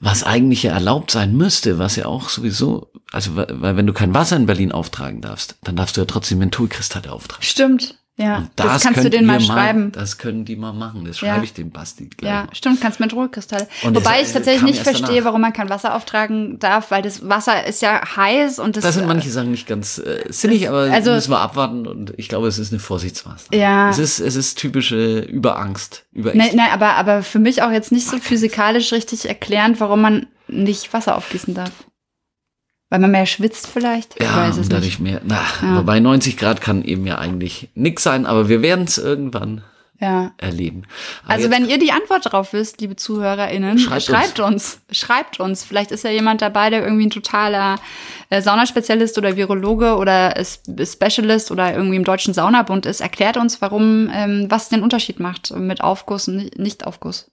was 0.01 0.25
eigentlich 0.25 0.65
ja 0.65 0.73
erlaubt 0.73 1.11
sein 1.13 1.37
müsste, 1.37 1.79
was 1.79 1.97
ja 1.97 2.07
auch 2.07 2.29
sowieso, 2.29 2.91
also 3.13 3.37
weil 3.37 3.77
wenn 3.77 3.87
du 3.87 3.93
kein 3.93 4.15
Wasser 4.15 4.37
in 4.37 4.47
Berlin 4.47 4.73
auftragen 4.73 5.21
darfst, 5.21 5.57
dann 5.63 5.77
darfst 5.77 5.97
du 5.97 6.01
ja 6.01 6.07
trotzdem 6.07 6.39
Mentholkristalle 6.39 7.13
auftragen. 7.13 7.43
Stimmt. 7.45 8.02
Ja, 8.23 8.37
Und 8.39 8.51
das 8.57 8.83
kannst 8.83 9.05
du 9.05 9.11
denen 9.11 9.27
mal 9.27 9.41
schreiben. 9.41 9.91
Das 9.93 10.19
können 10.19 10.45
die 10.45 10.57
mal 10.57 10.73
machen. 10.73 11.05
Das 11.05 11.21
Ja. 11.21 11.29
schreibe 11.33 11.45
ich 11.45 11.53
dem 11.53 11.71
Basti 11.71 12.09
gleich. 12.17 12.31
Ja, 12.31 12.45
mal. 12.45 12.55
stimmt, 12.55 12.81
kannst 12.81 13.01
mit 13.01 13.13
Ruhekristalle. 13.13 13.67
Und 13.83 13.95
Wobei 13.97 14.21
es, 14.21 14.29
ich 14.29 14.31
äh, 14.31 14.33
tatsächlich 14.39 14.63
nicht 14.63 14.77
erst 14.79 14.91
verstehe, 14.91 15.17
danach. 15.17 15.25
warum 15.27 15.41
man 15.41 15.53
kein 15.53 15.69
Wasser 15.69 15.95
auftragen 15.95 16.59
darf, 16.59 16.91
weil 16.91 17.03
das 17.03 17.29
Wasser 17.29 17.67
ist 17.67 17.83
ja 17.83 18.01
heiß 18.17 18.59
und 18.59 18.77
das. 18.77 18.85
Da 18.85 18.93
sind 18.93 19.05
äh, 19.05 19.07
manche 19.09 19.31
Sachen 19.31 19.51
nicht 19.51 19.67
ganz 19.67 19.99
äh, 19.99 20.25
sinnig, 20.31 20.69
aber 20.69 20.91
also- 20.93 21.13
müssen 21.13 21.31
wir 21.31 21.41
abwarten 21.41 21.87
und 21.87 22.15
ich 22.17 22.29
glaube, 22.29 22.47
es 22.49 22.59
ist 22.59 22.73
eine 22.73 22.79
Vorsichtsmaßnahme. 22.81 23.61
Ja. 23.61 23.91
Es 23.91 23.99
ist, 23.99 24.21
es 24.21 24.37
ist 24.37 24.59
typische 24.59 25.19
Überangst, 25.21 26.05
Überängst. 26.13 26.47
Nein, 26.47 26.57
nein, 26.57 26.71
aber, 26.73 26.95
aber 26.95 27.23
für 27.23 27.39
mich 27.39 27.63
auch 27.63 27.71
jetzt 27.71 27.93
nicht 27.93 28.07
so 28.07 28.19
physikalisch 28.19 28.93
richtig 28.93 29.27
erklärend, 29.29 29.81
warum 29.81 30.01
man 30.03 30.27
nicht 30.49 30.93
Wasser 30.93 31.17
aufgießen 31.17 31.55
darf. 31.55 31.71
Weil 32.93 32.99
man 33.01 33.11
mehr 33.11 33.25
schwitzt 33.25 33.69
vielleicht? 33.69 34.17
Ich 34.19 34.23
Ja, 34.27 34.37
weiß 34.37 34.59
es 34.59 34.65
und 34.67 34.73
dadurch 34.75 34.99
nicht. 34.99 35.01
mehr. 35.01 35.23
Na, 35.25 35.41
Ja. 35.63 35.69
aber 35.77 35.83
bei 35.85 35.99
90 35.99 36.37
Grad 36.37 36.61
kann 36.61 36.83
eben 36.85 37.07
ja 37.07 37.17
eigentlich 37.17 37.71
nix 37.75 38.03
sein, 38.03 38.27
aber 38.27 38.51
wir 38.51 38.61
werden 38.61 38.85
es 38.85 38.99
irgendwann 38.99 39.63
Ja. 39.99 40.33
erleben. 40.37 40.83
Aber 41.25 41.33
Also 41.33 41.51
wenn 41.51 41.67
ihr 41.67 41.79
die 41.79 41.91
Antwort 41.91 42.31
drauf 42.31 42.53
wisst, 42.53 42.83
liebe 42.83 42.95
ZuhörerInnen, 42.95 43.79
Schreibt 43.79 44.03
schreibt, 44.03 44.41
uns. 44.41 44.81
Schreibt 44.91 45.41
uns. 45.41 45.65
Vielleicht 45.65 45.91
ist 45.91 46.05
ja 46.05 46.11
jemand 46.11 46.43
dabei, 46.43 46.69
der 46.69 46.83
irgendwie 46.85 47.07
ein 47.07 47.11
totaler 47.11 47.77
äh, 48.29 48.43
Saunaspezialist 48.43 49.17
oder 49.17 49.37
Virologe 49.37 49.97
oder 49.97 50.35
Specialist 50.85 51.51
oder 51.51 51.73
irgendwie 51.73 51.97
im 51.97 52.05
Deutschen 52.05 52.35
Saunabund 52.35 52.85
ist. 52.85 53.01
Erklärt 53.01 53.39
uns, 53.39 53.63
warum, 53.63 54.11
ähm, 54.13 54.49
was 54.51 54.69
den 54.69 54.83
Unterschied 54.83 55.19
macht 55.19 55.51
mit 55.57 55.81
Aufguss 55.83 56.29
und 56.29 56.37
nicht- 56.37 56.59
Nicht-Aufguss. 56.59 57.31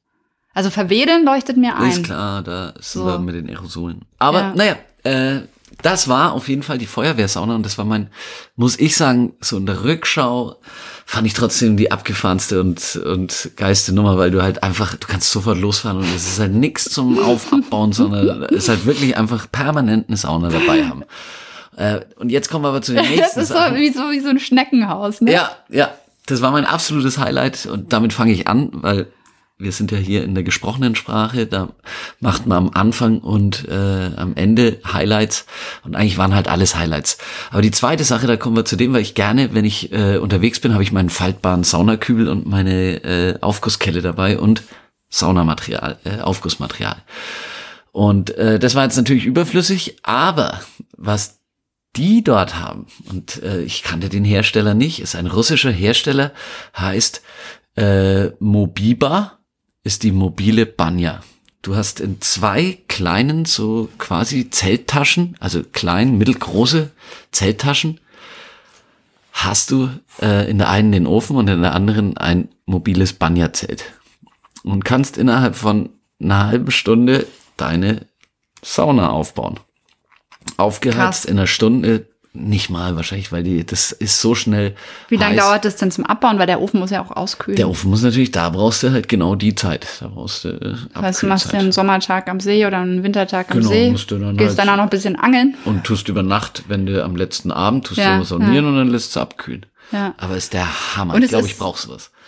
Also 0.54 0.70
verwedeln 0.70 1.26
leuchtet 1.26 1.58
mir 1.58 1.76
ein. 1.76 1.90
Ist 1.92 2.04
klar, 2.06 2.44
da 2.44 2.74
sind 2.80 3.04
So. 3.04 3.20
mit 3.20 3.36
den 3.36 3.50
Aerosolen. 3.50 4.06
Aber 4.20 4.40
Ja. 4.40 4.54
naja, 4.56 4.76
äh, 5.04 5.42
das 5.82 6.08
war 6.08 6.34
auf 6.34 6.50
jeden 6.50 6.64
Fall 6.64 6.78
die 6.78 6.88
Feuerwehrsauna 6.88 7.56
und 7.56 7.66
das 7.66 7.78
war 7.78 7.86
mein, 7.86 8.10
muss 8.56 8.78
ich 8.80 8.98
sagen, 8.98 9.34
so 9.40 9.58
in 9.58 9.66
der 9.66 9.84
Rückschau 9.84 10.56
fand 11.06 11.26
ich 11.28 11.34
trotzdem 11.34 11.78
die 11.78 11.92
abgefahrenste 11.92 12.60
und, 12.60 12.96
und 12.98 13.52
geiste 13.56 13.94
Nummer, 13.94 14.18
weil 14.18 14.32
du 14.32 14.42
halt 14.42 14.62
einfach, 14.64 14.96
du 14.96 15.08
kannst 15.08 15.32
sofort 15.32 15.58
losfahren 15.60 16.00
und 16.00 16.16
es 16.16 16.28
ist 16.28 16.40
halt 16.40 16.54
nichts 16.54 16.86
zum 16.90 17.20
Auf- 17.20 17.54
Abbauen, 17.54 17.94
sondern 17.94 18.44
es 18.44 18.52
ist 18.64 18.70
halt 18.70 18.86
wirklich 18.86 19.16
einfach 19.16 19.50
permanent 19.52 20.08
eine 20.10 20.18
Sauna 20.18 20.50
dabei 20.50 20.86
haben. 20.86 21.04
Äh, 21.78 22.02
und 22.18 22.30
jetzt 22.30 22.50
kommen 22.50 22.66
wir 22.66 22.70
aber 22.70 22.82
zu 22.82 22.94
den 22.94 23.04
nächsten 23.06 23.40
Das 23.40 23.50
ist 23.50 23.50
so 23.50 23.76
wie, 23.76 23.90
so 23.92 24.12
wie 24.12 24.20
so 24.20 24.30
ein 24.30 24.40
Schneckenhaus, 24.40 25.22
ne? 25.22 25.32
Ja, 25.32 25.52
ja, 25.70 25.94
das 26.26 26.42
war 26.42 26.52
mein 26.52 26.66
absolutes 26.66 27.18
Highlight 27.20 27.68
und 27.68 27.94
damit 27.94 28.12
fange 28.12 28.34
ich 28.34 28.48
an, 28.48 28.70
weil 28.74 29.08
wir 29.60 29.74
sind 29.74 29.92
ja 29.92 29.98
hier 29.98 30.24
in 30.24 30.36
der 30.36 30.44
gesprochenen 30.44 30.96
Sprache, 30.96 31.46
da 31.46 31.70
macht 32.22 32.48
man 32.48 32.58
am 32.58 32.72
Anfang 32.74 33.20
und 33.20 33.68
äh, 33.68 34.10
am 34.16 34.34
Ende 34.36 34.80
Highlights 34.92 35.46
und 35.84 35.96
eigentlich 35.98 36.18
waren 36.18 36.34
halt 36.34 36.48
alles 36.48 36.76
Highlights. 36.76 37.18
Aber 37.52 37.62
die 37.62 37.72
zweite 37.72 38.06
Sache, 38.06 38.26
da 38.26 38.38
kommen 38.38 38.56
wir 38.56 38.64
zu 38.64 38.78
dem, 38.78 38.94
weil 38.94 39.02
ich 39.02 39.16
gerne, 39.16 39.54
wenn 39.54 39.66
ich 39.66 39.92
äh, 39.92 40.18
unterwegs 40.18 40.62
bin, 40.62 40.74
habe 40.74 40.84
ich 40.84 40.94
meinen 40.94 41.10
faltbaren 41.10 41.66
Saunakübel 41.66 42.30
und 42.30 42.48
meine 42.48 43.04
äh, 43.04 43.38
Aufgusskelle 43.42 44.02
dabei 44.02 44.40
und 44.40 44.64
Saunamaterial, 45.10 46.00
äh, 46.06 46.22
Aufgussmaterial. 46.22 46.98
Und 47.92 48.30
äh, 48.38 48.60
das 48.60 48.76
war 48.76 48.86
jetzt 48.86 48.96
natürlich 48.96 49.26
überflüssig, 49.26 49.98
aber 50.04 50.62
was 50.96 51.40
die 51.98 52.24
dort 52.24 52.56
haben, 52.56 52.86
und 53.10 53.44
äh, 53.44 53.62
ich 53.62 53.84
kannte 53.84 54.08
den 54.08 54.24
Hersteller 54.24 54.74
nicht, 54.74 55.02
ist 55.02 55.16
ein 55.16 55.28
russischer 55.28 55.72
Hersteller, 55.72 56.32
heißt 56.78 57.22
äh, 57.76 58.28
Mobiba, 58.40 59.39
ist 59.84 60.04
die 60.04 60.12
mobile 60.12 60.66
Banya. 60.66 61.24
Du 61.62 61.76
hast 61.76 62.00
in 62.00 62.22
zwei 62.22 62.78
kleinen, 62.88 63.46
so 63.46 63.90
quasi 63.98 64.50
Zelttaschen, 64.50 65.36
also 65.40 65.62
klein, 65.64 66.18
mittelgroße 66.18 66.92
Zelttaschen, 67.32 68.00
hast 69.34 69.72
du 69.72 69.90
äh, 70.22 70.50
in 70.50 70.58
der 70.58 70.70
einen 70.70 70.92
den 70.92 71.08
Ofen 71.08 71.36
und 71.36 71.50
in 71.50 71.62
der 71.62 71.74
anderen 71.74 72.18
ein 72.18 72.50
mobiles 72.66 73.14
Banya-Zelt. 73.14 73.84
Und 74.64 74.86
kannst 74.86 75.18
innerhalb 75.18 75.56
von 75.56 75.90
einer 76.22 76.48
halben 76.48 76.72
Stunde 76.72 77.28
deine 77.58 78.06
Sauna 78.62 79.10
aufbauen. 79.10 79.60
Aufgeheizt 80.58 81.24
Krass. 81.24 81.26
in 81.26 81.38
einer 81.38 81.48
Stunde, 81.48 82.08
nicht 82.34 82.70
mal 82.70 82.96
wahrscheinlich, 82.96 83.32
weil 83.32 83.42
die, 83.44 83.66
das 83.66 83.92
ist 83.92 84.22
so 84.22 84.36
schnell. 84.36 84.76
Wie 85.08 85.16
lange 85.16 85.36
dauert 85.38 85.66
das 85.66 85.78
denn 85.78 85.90
zum 85.92 86.06
Abbauen? 86.06 86.38
Weil 86.38 86.46
der 86.46 86.62
Ofen 86.62 86.80
muss 86.80 86.92
ja 86.92 87.02
auch 87.02 87.10
auskühlen. 87.12 87.56
Der 87.58 87.68
Ofen 87.68 87.90
muss 87.90 88.04
natürlich, 88.04 88.32
da 88.32 88.50
brauchst 88.52 88.84
du 88.84 88.92
halt 88.92 89.10
genau 89.10 89.34
die 89.36 89.56
Zeit. 89.56 89.88
Da 90.00 90.08
brauchst 90.10 90.44
du 90.44 90.50
äh, 90.50 90.76
das 90.94 91.02
heißt, 91.02 91.24
du 91.24 91.28
machst 91.28 91.54
einen 91.54 91.72
Sommertag 91.72 92.30
am 92.30 92.40
See 92.40 92.66
oder 92.66 92.78
einen 92.78 93.02
Wintertag 93.04 93.50
am 93.52 93.58
Genau, 93.58 93.70
See. 93.70 93.90
musst 93.90 94.12
du 94.12 94.20
dann 94.20 94.38
Gehst 94.38 94.50
halt- 94.50 94.60
dann 94.60 94.70
auch 94.70 94.76
noch 94.78 94.84
ein 94.84 94.90
bisschen 94.92 95.16
angeln. 95.16 95.56
Und 95.66 95.84
tust 95.84 96.08
über 96.08 96.22
Nacht, 96.22 96.64
wenn 96.68 96.86
du 96.86 97.04
am 97.04 97.16
letzten 97.16 97.52
Abend 97.52 97.88
tust 97.88 98.00
Ja, 98.00 98.20
du 98.20 98.24
saunieren 98.24 98.66
ja. 98.66 98.72
und 98.72 98.78
dann 98.78 98.90
lässt 98.90 99.16
du 99.16 99.20
abkühlen. 99.22 99.66
Ja. 99.92 100.14
Aber 100.18 100.38
ist 100.38 100.54
der 100.54 100.68
Hammer. 100.98 101.16
Und 101.16 101.24
ich 101.24 101.30
glaube, 101.30 101.48
ich 101.48 101.58
brauch 101.58 101.78
sowas. 101.78 102.12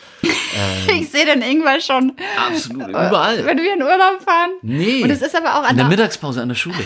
Ich 1.00 1.10
sehe 1.10 1.26
den 1.26 1.42
Ingwer 1.42 1.80
schon. 1.80 2.12
Absolut, 2.48 2.90
überall. 2.90 3.44
Wenn 3.46 3.58
wir 3.58 3.74
in 3.74 3.82
Urlaub 3.82 4.22
fahren. 4.24 4.52
Nee. 4.62 5.02
Und 5.04 5.10
es 5.10 5.22
ist 5.22 5.36
aber 5.36 5.56
auch 5.56 5.64
In 5.64 5.70
an 5.70 5.76
der 5.78 5.86
der, 5.86 5.90
Mittagspause 5.98 6.42
an 6.42 6.50
der 6.50 6.56
Schule. 6.56 6.76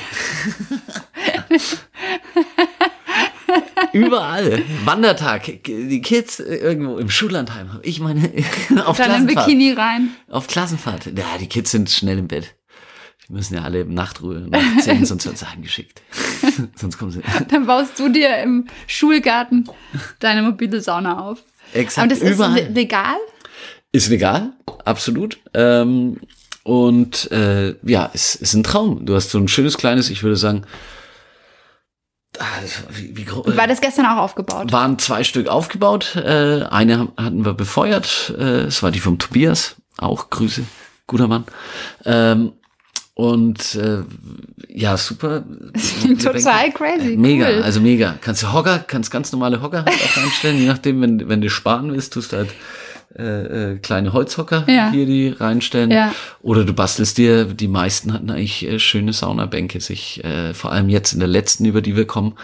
Überall. 3.94 4.64
Wandertag. 4.84 5.44
Die 5.66 6.02
Kids 6.02 6.40
äh, 6.40 6.56
irgendwo 6.56 6.98
im 6.98 7.10
Schullandheim. 7.10 7.80
Ich 7.84 8.00
meine 8.00 8.22
auf 8.86 8.98
dann 8.98 9.08
im 9.08 9.28
Klassenfahrt. 9.28 9.46
Bikini 9.48 9.72
rein. 9.74 10.10
Auf 10.30 10.48
Klassenfahrt. 10.48 11.06
Ja, 11.18 11.26
die 11.40 11.48
Kids 11.48 11.72
sind 11.72 11.90
schnell 11.90 12.18
im 12.20 12.28
Bett. 12.28 12.56
Die 13.28 13.34
müssen 13.34 13.56
ja 13.56 13.64
alle 13.64 13.82
im 13.82 13.94
Nachtruhe 13.94 14.42
nach 14.50 14.60
sonst 15.04 15.26
werden 15.26 15.36
sie 15.38 15.50
heimgeschickt. 15.50 16.02
sonst 16.76 16.98
kommen 16.98 17.12
sie. 17.12 17.22
Dann 17.50 17.66
baust 17.66 17.98
du 18.00 18.10
dir 18.10 18.38
im 18.40 18.68
Schulgarten 18.88 19.68
deine 20.20 20.44
mobile 20.44 20.82
Sauna 20.82 21.20
auf. 21.20 21.44
Exakt. 21.74 22.06
Aber 22.06 22.08
das 22.08 22.20
ist 22.22 22.36
überall. 22.36 22.62
le- 22.62 22.70
legal? 22.70 23.16
Ist 23.92 24.10
legal, 24.10 24.52
absolut. 24.84 25.40
Ähm, 25.54 26.18
und 26.64 27.32
äh, 27.32 27.76
ja, 27.84 28.12
es 28.14 28.36
ist 28.36 28.54
ein 28.54 28.64
Traum. 28.64 29.06
Du 29.06 29.16
hast 29.16 29.32
so 29.32 29.40
ein 29.40 29.48
schönes 29.48 29.78
kleines, 29.78 30.10
ich 30.10 30.22
würde 30.22 30.36
sagen, 30.36 30.64
wie, 32.89 33.15
wie 33.18 33.25
groß. 33.25 33.56
War 33.58 33.68
das 33.68 33.82
gestern 33.82 34.06
auch 34.06 34.18
aufgebaut? 34.18 34.72
waren 34.72 34.98
zwei 35.00 35.24
Stück 35.24 35.48
aufgebaut. 35.48 36.15
Äh, 36.15 36.63
eine 36.63 37.10
hatten 37.18 37.46
wir 37.46 37.54
befeuert. 37.54 38.34
Äh, 38.38 38.63
es 38.63 38.84
war 38.84 38.92
die 38.92 39.00
vom 39.00 39.20
Tobias. 39.20 39.75
Auch 39.98 40.30
Grüße, 40.30 40.63
guter 41.08 41.27
Mann. 41.27 41.46
Ähm, 42.06 42.54
und 43.13 43.75
äh, 43.75 44.04
ja, 44.68 44.98
super. 44.98 45.44
total 46.22 46.72
crazy, 46.74 47.15
Mega, 47.15 47.48
cool. 47.48 47.63
also 47.63 47.80
mega. 47.80 48.15
Kannst 48.20 48.44
du 48.44 48.51
Hocker, 48.51 48.80
kannst 48.80 49.10
ganz 49.10 49.32
normale 49.32 49.62
Hocker 49.62 49.86
halt 49.86 49.96
auch 50.04 50.22
einstellen, 50.22 50.58
je 50.60 50.68
nachdem, 50.68 51.01
wenn, 51.01 51.30
wenn 51.30 51.39
du 51.39 51.50
sparen 51.50 51.94
willst, 51.94 52.12
tust 52.12 52.34
du 52.34 52.38
halt 52.38 52.50
äh, 53.17 53.74
äh, 53.74 53.77
kleine 53.79 54.13
Holzhocker 54.13 54.65
Ja. 54.67 54.91
hier 54.91 55.05
die 55.05 55.29
reinstellen. 55.29 55.91
Ja. 55.91 56.13
Oder 56.41 56.65
du 56.65 56.74
bastelst 56.74 57.17
dir, 57.17 57.45
die 57.45 57.67
meisten 57.67 58.13
hatten 58.13 58.29
eigentlich 58.29 58.65
äh, 58.67 58.79
schöne 58.79 59.13
Saunabänke, 59.13 59.79
sich, 59.81 60.24
äh, 60.24 60.53
vor 60.53 60.72
allem 60.72 60.89
jetzt 60.89 61.13
in 61.13 61.19
der 61.19 61.27
letzten, 61.29 61.65
über 61.65 61.81
die 61.81 61.95
wir 61.95 62.05
kommen, 62.07 62.38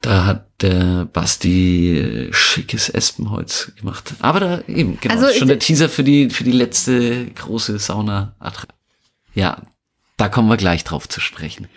da 0.00 0.24
hat 0.24 0.46
der 0.62 1.06
Basti 1.12 1.98
äh, 1.98 2.32
schickes 2.32 2.88
Espenholz 2.88 3.72
gemacht. 3.78 4.14
Aber 4.20 4.40
da 4.40 4.60
eben, 4.66 4.98
genau, 5.00 5.14
Also 5.14 5.26
ist 5.26 5.38
schon 5.38 5.48
der 5.48 5.58
Teaser 5.58 5.88
für 5.88 6.04
die, 6.04 6.30
für 6.30 6.44
die 6.44 6.52
letzte 6.52 7.26
große 7.26 7.78
sauna 7.78 8.34
Ja, 9.34 9.58
da 10.16 10.28
kommen 10.28 10.48
wir 10.48 10.56
gleich 10.56 10.84
drauf 10.84 11.08
zu 11.08 11.20
sprechen. 11.20 11.68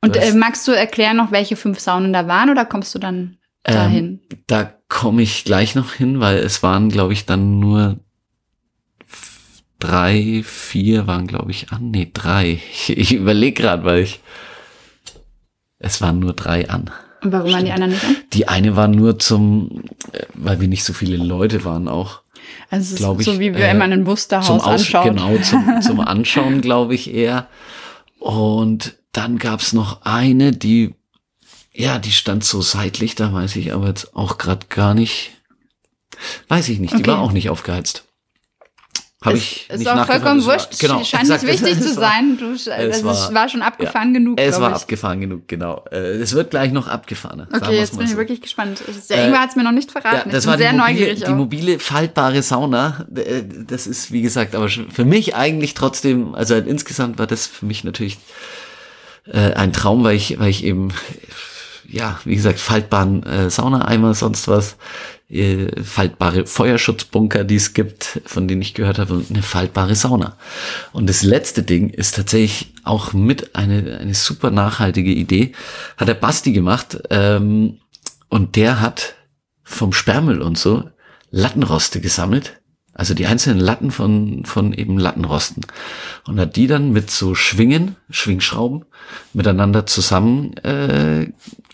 Und 0.00 0.16
Du 0.16 0.20
hast- 0.20 0.34
äh, 0.34 0.36
magst 0.36 0.66
du 0.66 0.72
erklären 0.72 1.16
noch, 1.16 1.30
welche 1.32 1.56
fünf 1.56 1.78
Saunen 1.80 2.12
da 2.12 2.26
waren 2.26 2.50
oder 2.50 2.64
kommst 2.64 2.94
du 2.94 2.98
dann 2.98 3.36
dahin? 3.64 4.20
Ähm, 4.30 4.38
da 4.48 4.72
komme 4.92 5.22
ich 5.22 5.44
gleich 5.44 5.74
noch 5.74 5.94
hin, 5.94 6.20
weil 6.20 6.36
es 6.36 6.62
waren, 6.62 6.90
glaube 6.90 7.14
ich, 7.14 7.24
dann 7.24 7.58
nur 7.58 7.96
drei, 9.78 10.42
vier 10.44 11.06
waren, 11.06 11.26
glaube 11.26 11.50
ich, 11.50 11.72
an. 11.72 11.90
Nee, 11.90 12.10
drei. 12.12 12.60
Ich, 12.70 12.90
ich 12.90 13.14
überlege 13.14 13.62
gerade, 13.62 13.84
weil 13.84 14.02
ich. 14.02 14.20
Es 15.78 16.00
waren 16.00 16.20
nur 16.20 16.34
drei 16.34 16.68
an. 16.68 16.90
Und 17.22 17.32
warum 17.32 17.52
waren 17.52 17.64
die 17.64 17.72
anderen 17.72 17.92
nicht 17.92 18.04
an? 18.04 18.16
Die 18.34 18.48
eine 18.48 18.76
war 18.76 18.86
nur 18.86 19.18
zum, 19.18 19.82
äh, 20.12 20.26
weil 20.34 20.60
wir 20.60 20.68
nicht 20.68 20.84
so 20.84 20.92
viele 20.92 21.16
Leute 21.16 21.64
waren 21.64 21.88
auch. 21.88 22.20
Also 22.70 22.84
es 22.84 22.90
ist 22.92 22.98
Glaub 22.98 23.18
ich, 23.18 23.26
so 23.26 23.40
wie 23.40 23.48
äh, 23.48 23.54
wenn 23.54 23.78
man 23.78 23.92
ein 23.92 24.00
Zum 24.00 24.04
Musterhaus 24.04 24.50
Aus 24.50 24.66
anschaut. 24.66 25.04
Genau, 25.04 25.36
zum, 25.38 25.80
zum 25.80 26.00
Anschauen, 26.00 26.60
glaube 26.60 26.94
ich, 26.94 27.12
eher. 27.12 27.48
Und 28.18 28.94
dann 29.12 29.38
gab's 29.38 29.72
noch 29.72 30.02
eine, 30.02 30.52
die, 30.52 30.94
ja, 31.72 31.98
die 31.98 32.12
stand 32.12 32.44
so 32.44 32.60
seitlich, 32.62 33.14
da 33.14 33.32
weiß 33.32 33.56
ich 33.56 33.72
aber 33.72 33.88
jetzt 33.88 34.14
auch 34.14 34.38
gerade 34.38 34.66
gar 34.68 34.94
nicht. 34.94 35.32
Weiß 36.48 36.68
ich 36.68 36.78
nicht, 36.78 36.92
die 36.92 36.98
Okay. 36.98 37.06
war 37.10 37.18
auch 37.20 37.32
nicht 37.32 37.48
aufgeheizt. 37.50 38.04
Habe 39.24 39.36
ich 39.36 39.70
ist 39.70 39.78
nicht 39.78 39.88
auch 39.88 40.04
vollkommen 40.04 40.44
war- 40.44 40.54
wurscht. 40.54 40.80
Genau, 40.80 41.02
Scheint 41.04 41.22
exakt, 41.30 41.42
nicht 41.44 41.62
wichtig 41.64 41.80
zu 41.80 41.96
war- 41.96 42.10
sein. 42.10 42.36
Du, 42.38 42.52
es 42.54 42.66
war- 43.04 43.32
war 43.34 43.48
schon 43.48 43.62
abgefahren 43.62 44.08
ja, 44.12 44.18
genug, 44.18 44.40
Es 44.40 44.60
war 44.60 44.70
ich. 44.70 44.74
abgefahren 44.76 45.20
genug, 45.20 45.46
genau. 45.46 45.84
Äh, 45.92 46.16
Es 46.20 46.32
wird 46.34 46.50
gleich 46.50 46.72
noch 46.72 46.88
abgefahrener. 46.88 47.46
Okay, 47.54 47.76
jetzt 47.76 47.96
bin 47.96 48.04
ich 48.04 48.10
so. 48.12 48.16
wirklich 48.16 48.40
gespannt. 48.40 48.82
Der 49.08 49.16
Äh, 49.18 49.26
Ingwer 49.28 49.40
hat 49.40 49.50
es 49.50 49.56
mir 49.56 49.62
noch 49.62 49.70
nicht 49.70 49.94
Ja, 49.94 50.00
verraten. 50.00 50.30
das 50.30 50.42
ich 50.42 50.48
war 50.48 50.56
bin 50.56 50.62
sehr 50.64 50.72
die 50.72 50.78
mobile, 50.78 50.92
neugierig. 50.98 51.24
die 51.24 51.32
mobile 51.32 51.78
faltbare 51.78 52.42
Sauna. 52.42 53.06
Äh, 53.14 53.42
Das 53.64 53.86
ist, 53.86 54.10
wie 54.10 54.22
gesagt, 54.22 54.56
aber 54.56 54.68
für 54.68 55.04
mich 55.04 55.36
eigentlich 55.36 55.74
trotzdem, 55.74 56.34
also 56.34 56.56
insgesamt 56.56 57.18
war 57.20 57.28
das 57.28 57.46
für 57.46 57.64
mich 57.64 57.84
natürlich 57.84 58.18
äh, 59.32 59.52
ein 59.54 59.72
Traum, 59.72 60.02
weil 60.02 60.16
ich, 60.16 60.40
weil 60.40 60.50
ich 60.50 60.64
eben 60.64 60.88
ja, 61.88 62.20
wie 62.24 62.36
gesagt, 62.36 62.60
faltbaren 62.60 63.22
äh, 63.24 63.50
Saunaeimer, 63.50 64.14
sonst 64.14 64.48
was, 64.48 64.76
äh, 65.28 65.82
faltbare 65.82 66.46
Feuerschutzbunker, 66.46 67.44
die 67.44 67.56
es 67.56 67.74
gibt, 67.74 68.20
von 68.26 68.48
denen 68.48 68.62
ich 68.62 68.74
gehört 68.74 68.98
habe, 68.98 69.14
und 69.14 69.30
eine 69.30 69.42
faltbare 69.42 69.94
Sauna. 69.94 70.36
Und 70.92 71.08
das 71.08 71.22
letzte 71.22 71.62
Ding 71.62 71.90
ist 71.90 72.16
tatsächlich 72.16 72.72
auch 72.84 73.12
mit 73.12 73.54
eine, 73.54 73.98
eine 73.98 74.14
super 74.14 74.50
nachhaltige 74.50 75.12
Idee, 75.12 75.52
hat 75.96 76.08
der 76.08 76.14
Basti 76.14 76.52
gemacht, 76.52 76.98
ähm, 77.10 77.78
und 78.28 78.56
der 78.56 78.80
hat 78.80 79.14
vom 79.62 79.92
Sperrmüll 79.92 80.40
und 80.40 80.58
so 80.58 80.84
Lattenroste 81.30 82.00
gesammelt 82.00 82.61
also 82.94 83.14
die 83.14 83.26
einzelnen 83.26 83.60
Latten 83.60 83.90
von, 83.90 84.44
von 84.44 84.72
eben 84.72 84.98
Lattenrosten. 84.98 85.64
Und 86.26 86.38
hat 86.38 86.56
die 86.56 86.66
dann 86.66 86.92
mit 86.92 87.10
so 87.10 87.34
Schwingen, 87.34 87.96
Schwingschrauben, 88.10 88.84
miteinander 89.32 89.86
zusammen 89.86 90.56
äh, 90.58 91.22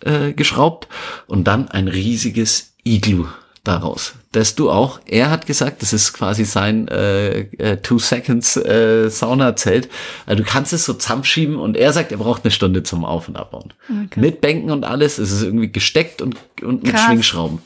äh, 0.03 0.33
geschraubt 0.35 0.89
und 1.27 1.45
dann 1.45 1.69
ein 1.69 1.89
riesiges 1.89 2.75
Iglu 2.85 3.27
daraus. 3.65 4.15
Das 4.33 4.55
du 4.55 4.71
auch. 4.71 5.01
Er 5.07 5.31
hat 5.31 5.47
gesagt, 5.47 5.83
das 5.83 5.93
ist 5.93 6.13
quasi 6.13 6.45
sein 6.45 6.89
äh, 6.89 7.41
äh, 7.59 7.77
Two 7.79 7.99
Seconds 7.99 8.57
äh, 8.57 9.09
Sauna-Zelt. 9.09 9.89
Also 10.27 10.43
du 10.43 10.49
kannst 10.49 10.73
es 10.73 10.85
so 10.85 10.95
zusammenschieben 10.95 11.57
und 11.57 11.77
er 11.77 11.93
sagt, 11.93 12.13
er 12.13 12.19
braucht 12.19 12.45
eine 12.45 12.51
Stunde 12.51 12.83
zum 12.83 13.05
Auf- 13.05 13.29
und 13.29 13.37
Abbauen. 13.37 13.73
Okay. 13.89 14.21
Mit 14.21 14.41
Bänken 14.41 14.71
und 14.71 14.85
alles. 14.85 15.19
Es 15.19 15.33
ist 15.33 15.43
irgendwie 15.43 15.71
gesteckt 15.71 16.23
und, 16.23 16.37
und 16.63 16.83
mit 16.83 16.93
Krass. 16.93 17.07
Schwingschrauben. 17.07 17.61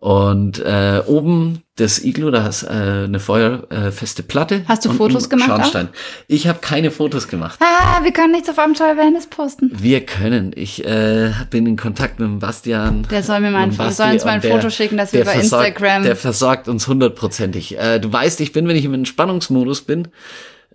Und 0.00 0.58
äh, 0.60 1.02
oben 1.06 1.62
das 1.76 2.02
Iglu, 2.02 2.30
da 2.30 2.42
hast 2.42 2.62
äh, 2.62 2.68
eine 2.68 3.20
feuerfeste 3.20 4.22
Platte. 4.22 4.62
Hast 4.66 4.86
du 4.86 4.92
Fotos 4.92 5.28
gemacht? 5.28 5.48
Schornstein. 5.48 5.88
Auch? 5.88 6.24
Ich 6.26 6.46
habe 6.46 6.60
keine 6.60 6.90
Fotos 6.90 7.28
gemacht. 7.28 7.58
Ah, 7.60 8.02
wir 8.02 8.10
können 8.10 8.32
nichts 8.32 8.48
auf 8.48 8.58
Abenteuer 8.58 8.96
Wellness 8.96 9.26
posten. 9.26 9.70
Wir 9.74 10.06
können. 10.06 10.52
Ich 10.54 10.86
äh, 10.86 11.32
bin 11.50 11.66
in 11.66 11.76
Kontakt 11.76 12.18
mit 12.18 12.26
dem 12.26 12.38
Bastian. 12.38 13.06
Der 13.10 13.22
soll 13.22 13.40
mir 13.40 13.50
mal 13.50 13.64
ein, 13.64 13.76
Basti, 13.76 13.94
soll 13.94 14.12
uns 14.12 14.24
mal 14.24 14.30
ein 14.32 14.42
Foto 14.42 14.58
der, 14.58 14.70
schicken, 14.70 14.96
dass 14.96 15.12
wir 15.12 15.22
bei 15.22 15.32
versorgt, 15.32 15.66
Instagram. 15.66 16.02
Der 16.02 16.16
versorgt 16.16 16.68
uns 16.68 16.88
hundertprozentig. 16.88 17.78
Äh, 17.78 17.98
du 17.98 18.10
weißt, 18.10 18.40
ich 18.40 18.52
bin, 18.52 18.66
wenn 18.68 18.76
ich 18.76 18.86
im 18.86 18.94
Entspannungsmodus 18.94 19.82
bin, 19.82 20.08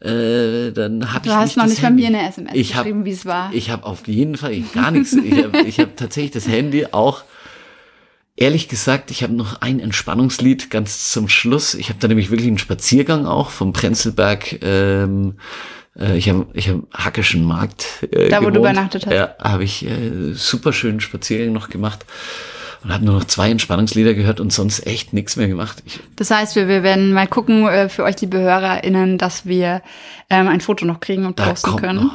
äh, 0.01 0.71
dann 0.71 1.13
habe 1.13 1.25
ich. 1.25 1.31
Du 1.31 1.35
hast 1.35 1.57
noch 1.57 1.65
nicht 1.65 1.81
bei 1.81 1.89
mir 1.89 2.07
eine 2.07 2.29
SMS 2.29 2.53
ich 2.53 2.73
geschrieben, 2.73 3.05
wie 3.05 3.11
es 3.11 3.25
war. 3.25 3.49
Ich 3.53 3.71
habe 3.71 3.85
auf 3.85 4.07
jeden 4.07 4.37
Fall 4.37 4.61
gar 4.75 4.91
nichts. 4.91 5.13
ich 5.13 5.43
habe 5.43 5.61
ich 5.61 5.79
hab 5.79 5.97
tatsächlich 5.97 6.31
das 6.31 6.47
Handy 6.47 6.85
auch 6.91 7.23
Ehrlich 8.37 8.67
gesagt, 8.67 9.11
ich 9.11 9.23
habe 9.23 9.33
noch 9.33 9.61
ein 9.61 9.79
Entspannungslied 9.79 10.69
ganz 10.69 11.09
zum 11.09 11.29
Schluss. 11.29 11.73
Ich 11.73 11.89
habe 11.89 11.99
da 11.99 12.07
nämlich 12.09 12.31
wirklich 12.31 12.47
einen 12.49 12.57
Spaziergang 12.57 13.25
auch 13.25 13.49
vom 13.49 13.71
Prenzlberg. 13.71 14.61
Ähm, 14.61 15.35
äh, 15.97 16.17
ich 16.17 16.27
habe 16.29 16.47
ich 16.53 16.67
hab 16.67 16.81
Hackischen 16.93 17.45
Markt. 17.45 18.03
Äh, 18.11 18.29
da, 18.29 18.39
gewohnt. 18.39 18.45
wo 18.45 18.49
du 18.55 18.59
übernachtet 18.59 19.05
hast. 19.05 19.13
Ja, 19.13 19.35
habe 19.39 19.63
ich 19.63 19.85
äh, 19.85 20.33
super 20.33 20.73
schönen 20.73 20.99
Spaziergang 20.99 21.53
noch 21.53 21.69
gemacht 21.69 22.05
und 22.85 22.93
habe 22.93 23.03
nur 23.03 23.15
noch 23.15 23.23
zwei 23.23 23.49
Entspannungslieder 23.49 24.13
gehört 24.13 24.39
und 24.39 24.53
sonst 24.53 24.85
echt 24.85 25.11
nichts 25.11 25.37
mehr 25.37 25.47
gemacht. 25.47 25.81
Ich 25.87 25.99
das 26.17 26.29
heißt, 26.29 26.55
wir, 26.55 26.67
wir 26.67 26.83
werden 26.83 27.13
mal 27.13 27.25
gucken 27.25 27.67
äh, 27.67 27.89
für 27.89 28.03
euch, 28.03 28.15
die 28.15 28.27
BehörerInnen, 28.27 29.17
dass 29.17 29.47
wir 29.47 29.81
ähm, 30.29 30.47
ein 30.47 30.61
Foto 30.61 30.85
noch 30.85 30.99
kriegen 30.99 31.25
und 31.25 31.35
posten 31.35 31.77
können. 31.77 32.11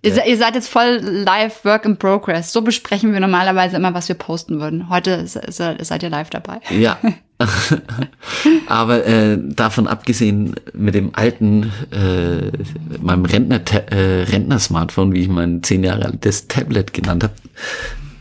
Ihr, 0.00 0.24
ihr, 0.24 0.38
seid 0.38 0.54
jetzt 0.54 0.68
voll 0.68 1.00
live 1.02 1.62
Work 1.66 1.84
in 1.84 1.98
Progress. 1.98 2.54
So 2.54 2.62
besprechen 2.62 3.12
wir 3.12 3.20
normalerweise 3.20 3.76
immer, 3.76 3.92
was 3.92 4.08
wir 4.08 4.14
posten 4.14 4.60
würden. 4.60 4.88
Heute 4.88 5.26
seid 5.26 6.02
ihr 6.02 6.10
live 6.10 6.30
dabei. 6.30 6.60
Ja. 6.70 6.98
Aber 8.66 9.04
äh, 9.04 9.36
davon 9.38 9.86
abgesehen, 9.86 10.54
mit 10.72 10.94
dem 10.94 11.14
alten, 11.14 11.70
äh, 11.90 12.50
meinem 12.98 13.26
Rentner, 13.26 13.60
äh, 13.92 14.22
Rentner-Smartphone, 14.22 15.12
wie 15.12 15.20
ich 15.20 15.28
mein 15.28 15.62
zehn 15.62 15.84
Jahre 15.84 16.06
altes 16.06 16.48
Tablet 16.48 16.94
genannt 16.94 17.24
habe, 17.24 17.34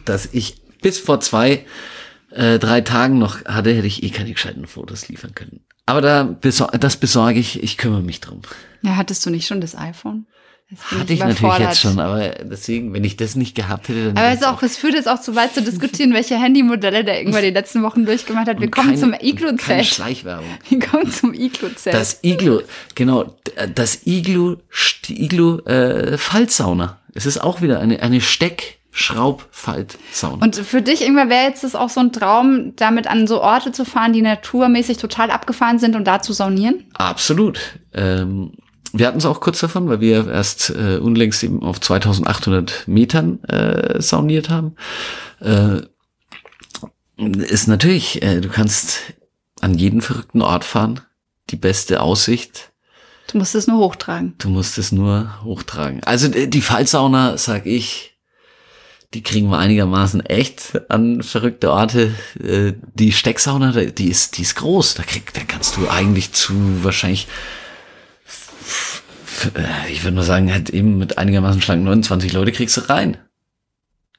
dass 0.04 0.28
ich 0.34 0.67
bis 0.82 1.00
vor 1.00 1.20
zwei, 1.20 1.66
äh, 2.32 2.60
drei 2.60 2.82
Tagen 2.82 3.18
noch 3.18 3.44
hatte, 3.46 3.74
hätte 3.74 3.88
ich 3.88 4.04
eh 4.04 4.10
keine 4.10 4.32
gescheiten 4.32 4.68
Fotos 4.68 5.08
liefern 5.08 5.36
können. 5.36 5.62
Aber 5.86 6.02
da 6.02 6.24
besor 6.24 6.68
das 6.80 6.98
besorge 6.98 7.40
ich, 7.40 7.64
ich 7.64 7.78
kümmere 7.78 8.02
mich 8.02 8.20
drum. 8.20 8.42
Ja, 8.82 8.98
hattest 8.98 9.26
du 9.26 9.30
nicht 9.30 9.48
schon 9.48 9.62
das 9.62 9.76
iPhone? 9.76 10.26
Hatte 10.76 11.14
ich 11.14 11.22
natürlich 11.22 11.60
jetzt 11.60 11.80
schon, 11.80 11.98
aber 11.98 12.28
deswegen, 12.44 12.94
wenn 12.94 13.06
ich 13.06 13.16
das 13.16 13.38
nicht 13.38 13.56
gehabt 13.56 13.88
hätte, 13.88 14.08
dann. 14.08 14.18
Aber 14.18 14.34
es, 14.34 14.44
auch, 14.44 14.62
es 14.64 14.76
führt 14.76 14.96
jetzt 14.96 15.08
auch 15.08 15.22
zu 15.22 15.34
weit 15.34 15.54
zu 15.54 15.62
diskutieren, 15.62 16.14
welche 16.14 16.38
Handymodelle 16.38 17.06
der 17.06 17.20
irgendwann 17.20 17.44
die 17.44 17.52
letzten 17.52 17.84
Wochen 17.84 18.06
durchgemacht 18.06 18.50
hat. 18.50 18.60
Wir 18.60 18.70
kommen 18.70 18.90
keine, 18.90 19.00
zum 19.00 19.14
Iglu-Zelt. 19.14 19.60
Keine 19.66 19.84
Schleichwerbung. 19.86 20.50
Wir 20.70 20.80
kommen 20.80 21.10
zum 21.10 21.34
Iglu-Zelt. 21.34 21.96
Das 21.96 22.20
Iglu, 22.22 22.64
genau, 22.96 23.38
das 23.76 24.06
Iglu, 24.06 24.58
die 25.06 25.24
Iglu 25.24 25.60
äh, 25.60 26.18
Fallsauna. 26.18 27.00
Es 27.14 27.26
ist 27.26 27.38
auch 27.38 27.62
wieder 27.62 27.80
eine, 27.80 28.02
eine 28.02 28.20
Steck, 28.20 28.77
Schraubfaltsauna. 28.98 30.44
Und 30.44 30.56
für 30.56 30.82
dich 30.82 31.04
irgendwann 31.04 31.30
wäre 31.30 31.44
jetzt 31.44 31.64
das 31.64 31.76
auch 31.76 31.90
so 31.90 32.00
ein 32.00 32.12
Traum, 32.12 32.76
damit 32.78 33.06
an 33.06 33.28
so 33.28 33.44
Orte 33.44 33.72
zu 33.72 33.86
fahren, 33.86 34.12
die 34.12 34.24
naturmäßig 34.24 34.98
total 34.98 35.30
abgefahren 35.30 35.78
sind 35.78 35.96
und 35.96 36.06
da 36.06 36.20
zu 36.20 36.34
saunieren? 36.34 36.84
Absolut. 36.96 37.60
Ähm, 37.94 38.54
wir 38.94 39.06
hatten 39.06 39.20
es 39.20 39.26
auch 39.28 39.40
kurz 39.40 39.60
davon, 39.60 39.88
weil 39.88 40.00
wir 40.02 40.28
erst 40.28 40.72
äh, 40.72 40.98
unlängst 40.98 41.44
eben 41.44 41.62
auf 41.62 41.80
2800 41.80 42.88
Metern 42.88 43.44
äh, 43.44 44.02
sauniert 44.02 44.50
haben. 44.50 44.76
Äh, 45.42 45.82
ist 47.18 47.68
natürlich, 47.68 48.24
äh, 48.24 48.42
du 48.42 48.50
kannst 48.50 49.14
an 49.62 49.78
jeden 49.78 50.02
verrückten 50.02 50.42
Ort 50.42 50.66
fahren, 50.66 51.02
die 51.52 51.56
beste 51.56 52.02
Aussicht. 52.02 52.72
Du 53.32 53.38
musst 53.38 53.54
es 53.54 53.68
nur 53.68 53.78
hochtragen. 53.78 54.34
Du 54.40 54.50
musst 54.50 54.80
es 54.80 54.92
nur 54.92 55.44
hochtragen. 55.44 56.04
Also 56.04 56.32
äh, 56.32 56.48
die 56.48 56.62
Fallsauna, 56.62 57.38
sag 57.38 57.68
ich, 57.68 58.17
die 59.14 59.24
kriegen 59.24 59.50
wir 59.50 59.58
einigermaßen 59.58 60.26
echt 60.26 60.82
an 60.90 61.24
verrückte 61.24 61.72
Orte. 61.72 62.14
Äh, 62.42 62.74
die 62.94 63.14
Stecksauna, 63.14 63.72
die 63.72 64.10
ist, 64.10 64.38
die 64.38 64.42
ist 64.42 64.56
groß. 64.56 64.96
Da, 64.96 65.04
krieg, 65.04 65.34
da 65.34 65.42
kannst 65.48 65.78
du 65.78 65.90
eigentlich 65.90 66.34
zu 66.34 66.54
wahrscheinlich, 66.84 67.28
äh, 69.56 69.92
ich 69.92 70.04
würde 70.04 70.16
mal 70.16 70.24
sagen, 70.24 70.52
halt 70.52 70.70
eben 70.70 70.98
mit 70.98 71.18
einigermaßen 71.18 71.62
schlanken 71.62 71.86
29 71.86 72.34
Leute 72.34 72.52
kriegst 72.52 72.76
du 72.76 72.82
rein. 72.82 73.18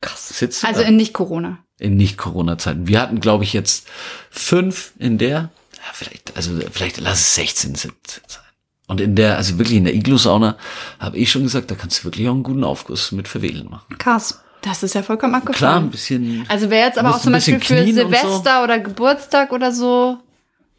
Krass. 0.01 0.31
Sitzt 0.31 0.65
also 0.65 0.81
in 0.81 0.97
Nicht-Corona. 0.97 1.59
In 1.79 1.97
Nicht-Corona-Zeiten. 1.97 2.89
Wir 2.89 3.01
hatten, 3.01 3.21
glaube 3.21 3.45
ich, 3.45 3.53
jetzt 3.53 3.87
fünf 4.31 4.93
in 4.99 5.19
der, 5.19 5.51
ja, 5.75 5.93
vielleicht, 5.93 6.35
also 6.35 6.59
vielleicht 6.73 6.99
lass 6.99 7.21
es 7.21 7.35
16, 7.35 7.75
17 7.75 8.23
sein. 8.27 8.43
Und 8.87 9.03
in 9.03 9.17
der, 9.17 9.37
also 9.37 9.59
wirklich 9.59 9.77
in 9.77 9.85
der 9.85 9.95
Iglu-Sauna, 9.95 10.57
habe 10.99 11.19
ich 11.19 11.31
schon 11.31 11.43
gesagt, 11.43 11.71
da 11.71 11.75
kannst 11.75 12.01
du 12.01 12.05
wirklich 12.05 12.27
auch 12.27 12.33
einen 12.33 12.43
guten 12.43 12.65
Aufguss 12.65 13.13
mit 13.13 13.29
Verwählen 13.29 13.69
machen. 13.69 13.99
Krass. 13.99 14.41
Das 14.63 14.83
ist 14.83 14.95
ja 14.95 15.03
vollkommen 15.03 15.35
abgefahren. 15.35 15.57
Klar, 15.57 15.81
ein 15.81 15.91
bisschen. 15.91 16.45
Also 16.49 16.71
wäre 16.71 16.87
jetzt 16.87 16.99
aber 16.99 17.11
auch 17.11 17.21
zum 17.21 17.33
Beispiel 17.33 17.61
für 17.61 17.85
Silvester 17.85 18.59
so. 18.59 18.65
oder 18.65 18.79
Geburtstag 18.79 19.53
oder 19.53 19.73
so 19.73 20.19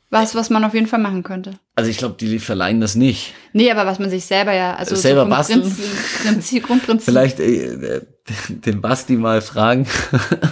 was, 0.10 0.34
was 0.34 0.50
man 0.50 0.64
auf 0.64 0.74
jeden 0.74 0.88
Fall 0.88 1.00
machen 1.00 1.24
könnte. 1.24 1.52
Also 1.76 1.90
ich 1.90 1.98
glaube, 1.98 2.16
die 2.20 2.40
verleihen 2.40 2.82
das 2.82 2.96
nicht. 2.96 3.34
Nee, 3.54 3.72
aber 3.72 3.86
was 3.86 4.00
man 4.00 4.10
sich 4.10 4.26
selber 4.26 4.54
ja, 4.54 4.76
also 4.76 4.96
selber 4.96 5.24
so 5.24 5.30
basteln. 5.30 5.78
Prinzip, 6.24 6.66
Grundprinzip. 6.66 7.06
Vielleicht 7.06 7.40
äh, 7.40 8.02
den 8.50 8.82
Basti 8.82 9.14
mal 9.14 9.42
fragen. 9.42 9.88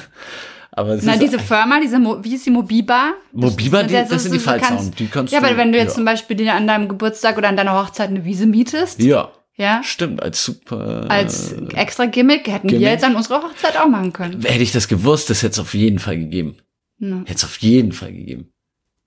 aber 0.71 0.99
Na, 1.01 1.17
diese 1.17 1.39
Firma, 1.39 1.79
diese, 1.81 1.97
Mo 1.97 2.19
wie 2.21 2.35
ist 2.35 2.45
die 2.45 2.51
Mobiba? 2.51 3.13
Mobiba, 3.31 3.83
die, 3.83 3.93
das, 3.93 4.09
das 4.09 4.23
sind 4.23 4.35
die 4.35 4.39
Fallzaunen. 4.39 4.91
Die 4.91 5.07
kannst 5.07 5.33
ja, 5.33 5.39
du, 5.39 5.47
aber 5.47 5.57
wenn 5.57 5.71
du 5.71 5.79
jetzt 5.79 5.89
ja. 5.91 5.95
zum 5.95 6.05
Beispiel 6.05 6.37
dir 6.37 6.53
an 6.53 6.67
deinem 6.67 6.87
Geburtstag 6.87 7.37
oder 7.37 7.49
an 7.49 7.57
deiner 7.57 7.73
Hochzeit 7.73 8.09
eine 8.09 8.23
Wiese 8.25 8.45
mietest. 8.45 9.01
Ja. 9.01 9.31
Ja. 9.57 9.81
Stimmt, 9.83 10.21
als 10.21 10.43
super. 10.43 11.05
Als 11.09 11.51
extra 11.73 12.05
Gimmick 12.05 12.47
hätten 12.47 12.67
Gimmick. 12.67 12.85
wir 12.85 12.91
jetzt 12.91 13.03
an 13.03 13.15
unserer 13.15 13.41
Hochzeit 13.41 13.75
auch 13.75 13.87
machen 13.87 14.13
können. 14.13 14.41
Hätte 14.43 14.61
ich 14.61 14.71
das 14.71 14.87
gewusst, 14.87 15.31
das 15.31 15.41
hätte 15.41 15.53
es 15.53 15.59
auf 15.59 15.73
jeden 15.73 15.97
Fall 15.97 16.17
gegeben. 16.17 16.57
Ja. 16.99 17.17
Hätte 17.21 17.33
es 17.33 17.43
auf 17.43 17.57
jeden 17.57 17.91
Fall 17.91 18.13
gegeben. 18.13 18.51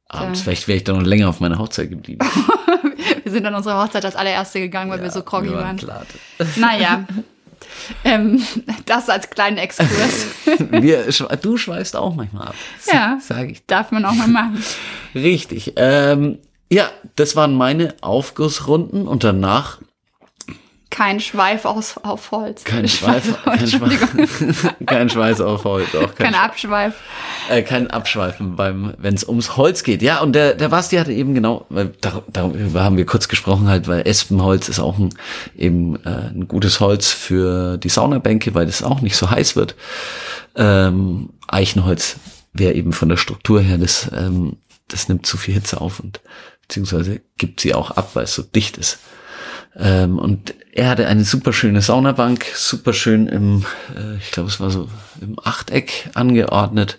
Abends, 0.08 0.40
ja. 0.40 0.44
vielleicht 0.44 0.66
wäre 0.66 0.76
ich 0.76 0.84
da 0.84 0.92
noch 0.92 1.02
länger 1.02 1.28
auf 1.28 1.38
meiner 1.38 1.58
Hochzeit 1.58 1.88
geblieben. 1.88 2.26
wir 3.22 3.30
sind 3.30 3.46
an 3.46 3.54
unserer 3.54 3.80
Hochzeit 3.80 4.04
als 4.04 4.16
allererste 4.16 4.58
gegangen, 4.58 4.90
weil 4.90 4.98
ja, 4.98 5.04
wir 5.04 5.12
so 5.12 5.22
groggy 5.22 5.50
wir 5.50 5.56
waren. 5.56 5.80
waren. 5.86 6.06
Naja. 6.56 7.04
ähm, 8.04 8.42
das 8.86 9.08
als 9.08 9.30
kleinen 9.30 9.56
Exkurs. 9.56 10.26
wir, 10.70 11.06
du 11.40 11.56
schweißt 11.56 11.94
auch 11.94 12.16
manchmal 12.16 12.48
ab. 12.48 12.54
Ja, 12.92 13.18
sag 13.20 13.50
ich. 13.50 13.64
Darf 13.66 13.92
man 13.92 14.04
auch 14.04 14.14
mal 14.14 14.26
machen. 14.26 14.64
Richtig. 15.14 15.74
Ähm, 15.76 16.38
ja, 16.72 16.90
das 17.14 17.36
waren 17.36 17.54
meine 17.54 17.94
Aufgussrunden 18.00 19.06
und 19.06 19.22
danach 19.22 19.78
kein 20.90 21.20
Schweif 21.20 21.64
aus, 21.64 21.96
auf 22.02 22.32
Holz. 22.32 22.64
Kein 22.64 22.88
Schweif, 22.88 23.42
kein, 23.44 23.66
Schweif, 23.66 24.74
kein 24.86 25.08
Schweiß 25.08 25.40
auf 25.40 25.64
Holz. 25.64 25.94
Auch 25.94 26.14
kein, 26.14 26.32
kein 26.32 26.34
Abschweif. 26.34 26.94
Äh, 27.48 27.62
kein 27.62 27.90
Abschweifen 27.90 28.56
beim, 28.56 28.94
wenn 28.98 29.14
es 29.14 29.24
ums 29.24 29.56
Holz 29.56 29.84
geht. 29.84 30.02
Ja, 30.02 30.20
und 30.20 30.32
der, 30.32 30.54
der 30.54 30.68
Basti 30.68 30.96
hatte 30.96 31.12
eben 31.12 31.34
genau, 31.34 31.64
weil 31.68 31.92
darüber 32.00 32.82
haben 32.82 32.96
wir 32.96 33.06
kurz 33.06 33.28
gesprochen 33.28 33.68
halt, 33.68 33.86
weil 33.86 34.06
Espenholz 34.06 34.68
ist 34.68 34.80
auch 34.80 34.98
ein, 34.98 35.14
eben 35.56 35.96
äh, 36.04 36.30
ein 36.34 36.48
gutes 36.48 36.80
Holz 36.80 37.12
für 37.12 37.78
die 37.78 37.88
Saunabänke, 37.88 38.54
weil 38.54 38.66
das 38.66 38.82
auch 38.82 39.00
nicht 39.00 39.16
so 39.16 39.30
heiß 39.30 39.54
wird. 39.56 39.76
Ähm, 40.56 41.30
Eichenholz 41.46 42.16
wäre 42.52 42.74
eben 42.74 42.92
von 42.92 43.08
der 43.08 43.16
Struktur 43.16 43.60
her, 43.60 43.78
das, 43.78 44.10
ähm, 44.12 44.56
das 44.88 45.08
nimmt 45.08 45.24
zu 45.24 45.36
viel 45.36 45.54
Hitze 45.54 45.80
auf 45.80 46.00
und 46.00 46.20
beziehungsweise 46.62 47.20
gibt 47.38 47.60
sie 47.60 47.74
auch 47.74 47.92
ab, 47.92 48.10
weil 48.14 48.24
es 48.24 48.34
so 48.34 48.42
dicht 48.42 48.76
ist. 48.76 48.98
Ähm, 49.76 50.18
und 50.18 50.54
er 50.72 50.88
hatte 50.88 51.06
eine 51.06 51.24
super 51.24 51.52
schöne 51.52 51.80
Saunabank, 51.80 52.44
super 52.54 52.92
schön 52.92 53.28
im, 53.28 53.64
äh, 53.96 54.16
ich 54.16 54.30
glaube, 54.32 54.48
es 54.48 54.60
war 54.60 54.70
so 54.70 54.88
im 55.20 55.38
Achteck 55.42 56.10
angeordnet. 56.14 56.98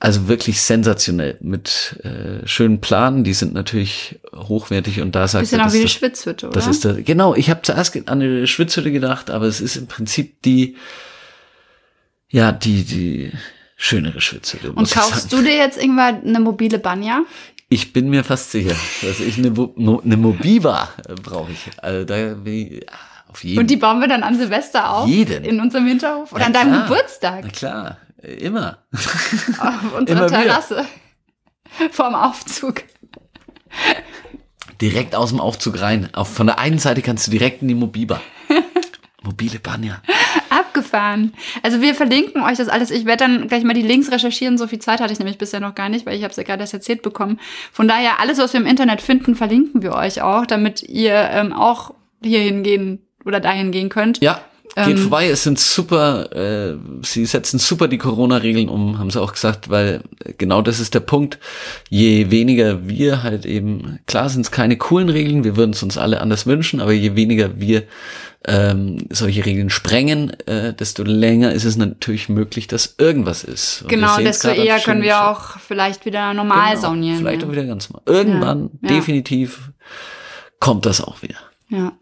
Also 0.00 0.28
wirklich 0.28 0.60
sensationell 0.60 1.38
mit 1.40 1.98
äh, 2.04 2.46
schönen 2.46 2.80
Planen, 2.80 3.24
die 3.24 3.34
sind 3.34 3.52
natürlich 3.52 4.20
hochwertig 4.32 5.00
und 5.00 5.16
da 5.16 5.26
sagt 5.26 5.42
Bisschen 5.42 5.58
er, 5.58 5.66
auch 5.66 5.72
wie 5.72 5.82
das, 5.82 5.90
das, 5.90 5.98
Schwitzhütte, 5.98 6.46
oder? 6.46 6.54
das 6.54 6.68
ist 6.68 6.84
der, 6.84 7.02
genau, 7.02 7.34
ich 7.34 7.50
habe 7.50 7.62
zuerst 7.62 7.96
an 7.96 8.22
eine 8.22 8.46
Schwitzhütte 8.46 8.92
gedacht, 8.92 9.28
aber 9.28 9.46
es 9.46 9.60
ist 9.60 9.74
im 9.74 9.88
Prinzip 9.88 10.40
die, 10.42 10.76
ja, 12.28 12.52
die, 12.52 12.84
die 12.84 13.32
schönere 13.76 14.20
Schwitzhütte. 14.20 14.70
Und 14.70 14.88
kaufst 14.88 15.32
du 15.32 15.42
dir 15.42 15.56
jetzt 15.56 15.82
irgendwann 15.82 16.22
eine 16.24 16.38
mobile 16.38 16.78
Banja? 16.78 17.22
Ich 17.70 17.92
bin 17.92 18.08
mir 18.08 18.24
fast 18.24 18.50
sicher, 18.50 18.74
dass 19.02 19.20
ich 19.20 19.36
eine, 19.38 19.50
Mo- 19.50 20.00
eine 20.04 20.16
Mobiva 20.16 20.88
äh, 21.06 21.14
brauche 21.14 21.52
ich. 21.52 21.68
Also 21.82 22.04
da 22.06 22.34
bin 22.34 22.54
ich, 22.78 22.86
auf 23.28 23.44
jeden 23.44 23.58
Und 23.58 23.66
die 23.68 23.76
bauen 23.76 24.00
wir 24.00 24.08
dann 24.08 24.22
an 24.22 24.38
Silvester 24.38 24.90
auf? 24.90 25.06
Jeden. 25.08 25.44
In 25.44 25.60
unserem 25.60 25.86
Hinterhof? 25.86 26.32
Oder 26.32 26.40
Ja, 26.40 26.46
an 26.46 26.52
deinem 26.54 26.72
klar. 26.72 26.88
Geburtstag? 26.88 27.40
Na 27.44 27.50
klar, 27.50 27.96
äh, 28.22 28.32
immer. 28.34 28.78
Auf 28.92 29.92
unserer 29.98 30.16
Immer 30.18 30.30
wieder. 30.30 30.42
Terrasse. 30.44 30.86
Vorm 31.92 32.14
Aufzug. 32.14 32.82
Direkt 34.80 35.14
aus 35.14 35.30
dem 35.30 35.40
Aufzug 35.40 35.80
rein. 35.80 36.08
Auf, 36.14 36.32
von 36.32 36.46
der 36.46 36.58
einen 36.58 36.78
Seite 36.78 37.02
kannst 37.02 37.26
du 37.26 37.30
direkt 37.32 37.60
in 37.62 37.68
die 37.68 37.74
Mobiba. 37.74 38.20
Mobile 39.22 39.58
Banja. 39.58 40.00
Abgefahren. 40.58 41.32
Also 41.62 41.80
wir 41.80 41.94
verlinken 41.94 42.42
euch 42.42 42.58
das 42.58 42.68
alles. 42.68 42.90
Ich 42.90 43.04
werde 43.04 43.24
dann 43.24 43.48
gleich 43.48 43.64
mal 43.64 43.74
die 43.74 43.82
Links 43.82 44.10
recherchieren. 44.10 44.58
So 44.58 44.66
viel 44.66 44.80
Zeit 44.80 45.00
hatte 45.00 45.12
ich 45.12 45.18
nämlich 45.18 45.38
bisher 45.38 45.60
noch 45.60 45.74
gar 45.74 45.88
nicht, 45.88 46.04
weil 46.06 46.16
ich 46.16 46.22
habe 46.24 46.30
es 46.32 46.36
ja 46.36 46.42
gerade 46.42 46.62
erst 46.62 46.74
erzählt 46.74 47.02
bekommen. 47.02 47.38
Von 47.72 47.88
daher, 47.88 48.20
alles, 48.20 48.38
was 48.38 48.52
wir 48.52 48.60
im 48.60 48.66
Internet 48.66 49.00
finden, 49.00 49.34
verlinken 49.34 49.82
wir 49.82 49.94
euch 49.94 50.22
auch, 50.22 50.46
damit 50.46 50.82
ihr 50.82 51.14
ähm, 51.14 51.52
auch 51.52 51.94
hier 52.22 52.40
hingehen 52.40 53.00
oder 53.24 53.40
dahin 53.40 53.70
gehen 53.70 53.88
könnt. 53.88 54.20
Ja, 54.20 54.40
geht 54.74 54.96
Ähm. 54.96 54.98
vorbei. 54.98 55.28
Es 55.28 55.42
sind 55.42 55.58
super, 55.58 56.32
äh, 56.32 56.76
sie 57.02 57.26
setzen 57.26 57.58
super 57.58 57.88
die 57.88 57.98
Corona-Regeln 57.98 58.68
um, 58.68 58.98
haben 58.98 59.10
sie 59.10 59.20
auch 59.20 59.32
gesagt, 59.32 59.70
weil 59.70 60.02
genau 60.36 60.62
das 60.62 60.80
ist 60.80 60.94
der 60.94 61.00
Punkt. 61.00 61.38
Je 61.88 62.30
weniger 62.30 62.88
wir 62.88 63.22
halt 63.22 63.44
eben, 63.46 63.98
klar 64.06 64.28
sind 64.28 64.42
es 64.42 64.50
keine 64.50 64.76
coolen 64.76 65.08
Regeln, 65.08 65.44
wir 65.44 65.56
würden 65.56 65.72
es 65.72 65.82
uns 65.82 65.98
alle 65.98 66.20
anders 66.20 66.46
wünschen, 66.46 66.80
aber 66.80 66.92
je 66.92 67.16
weniger 67.16 67.60
wir 67.60 67.84
ähm, 68.46 69.06
solche 69.10 69.44
Regeln 69.44 69.68
sprengen, 69.68 70.30
äh, 70.46 70.72
desto 70.72 71.02
länger 71.02 71.52
ist 71.52 71.64
es 71.64 71.76
natürlich 71.76 72.28
möglich, 72.28 72.68
dass 72.68 72.94
irgendwas 72.98 73.42
ist. 73.42 73.82
Und 73.82 73.88
Genau, 73.88 74.16
desto 74.18 74.48
eher 74.48 74.78
können 74.78 75.02
wir 75.02 75.28
auch 75.28 75.58
vielleicht 75.58 76.04
wieder 76.04 76.32
normal 76.34 76.70
Genau, 76.70 76.80
saunieren. 76.82 77.18
Vielleicht 77.18 77.42
ja. 77.42 77.48
auch 77.48 77.52
wieder 77.52 77.64
ganz 77.64 77.90
normal. 77.90 78.02
Irgendwann, 78.06 78.70
Ja, 78.80 78.90
ja. 78.90 78.96
definitiv, 78.96 79.72
kommt 80.60 80.86
das 80.86 81.00
auch 81.00 81.22
wieder. 81.22 81.36
Ja. 81.68 81.92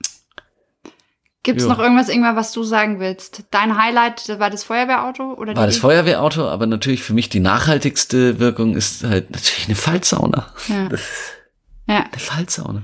Gibt 1.42 1.60
es 1.60 1.68
noch 1.68 1.78
irgendwas, 1.78 2.08
irgendwas, 2.08 2.34
was 2.34 2.52
du 2.52 2.64
sagen 2.64 2.98
willst? 2.98 3.44
Dein 3.52 3.80
Highlight 3.80 4.40
war 4.40 4.50
das 4.50 4.64
Feuerwehrauto 4.64 5.34
oder 5.34 5.54
War 5.54 5.66
das 5.66 5.78
Feuerwehrauto, 5.78 6.48
aber 6.48 6.66
natürlich 6.66 7.04
für 7.04 7.14
mich 7.14 7.28
die 7.28 7.38
nachhaltigste 7.38 8.40
Wirkung 8.40 8.74
ist 8.74 9.04
halt 9.04 9.30
natürlich 9.30 9.66
eine 9.66 9.76
Fallsauna. 9.76 10.52
Ja. 10.68 10.88
ja. 11.86 12.04
Eine 12.10 12.18
Fallsauna. 12.18 12.82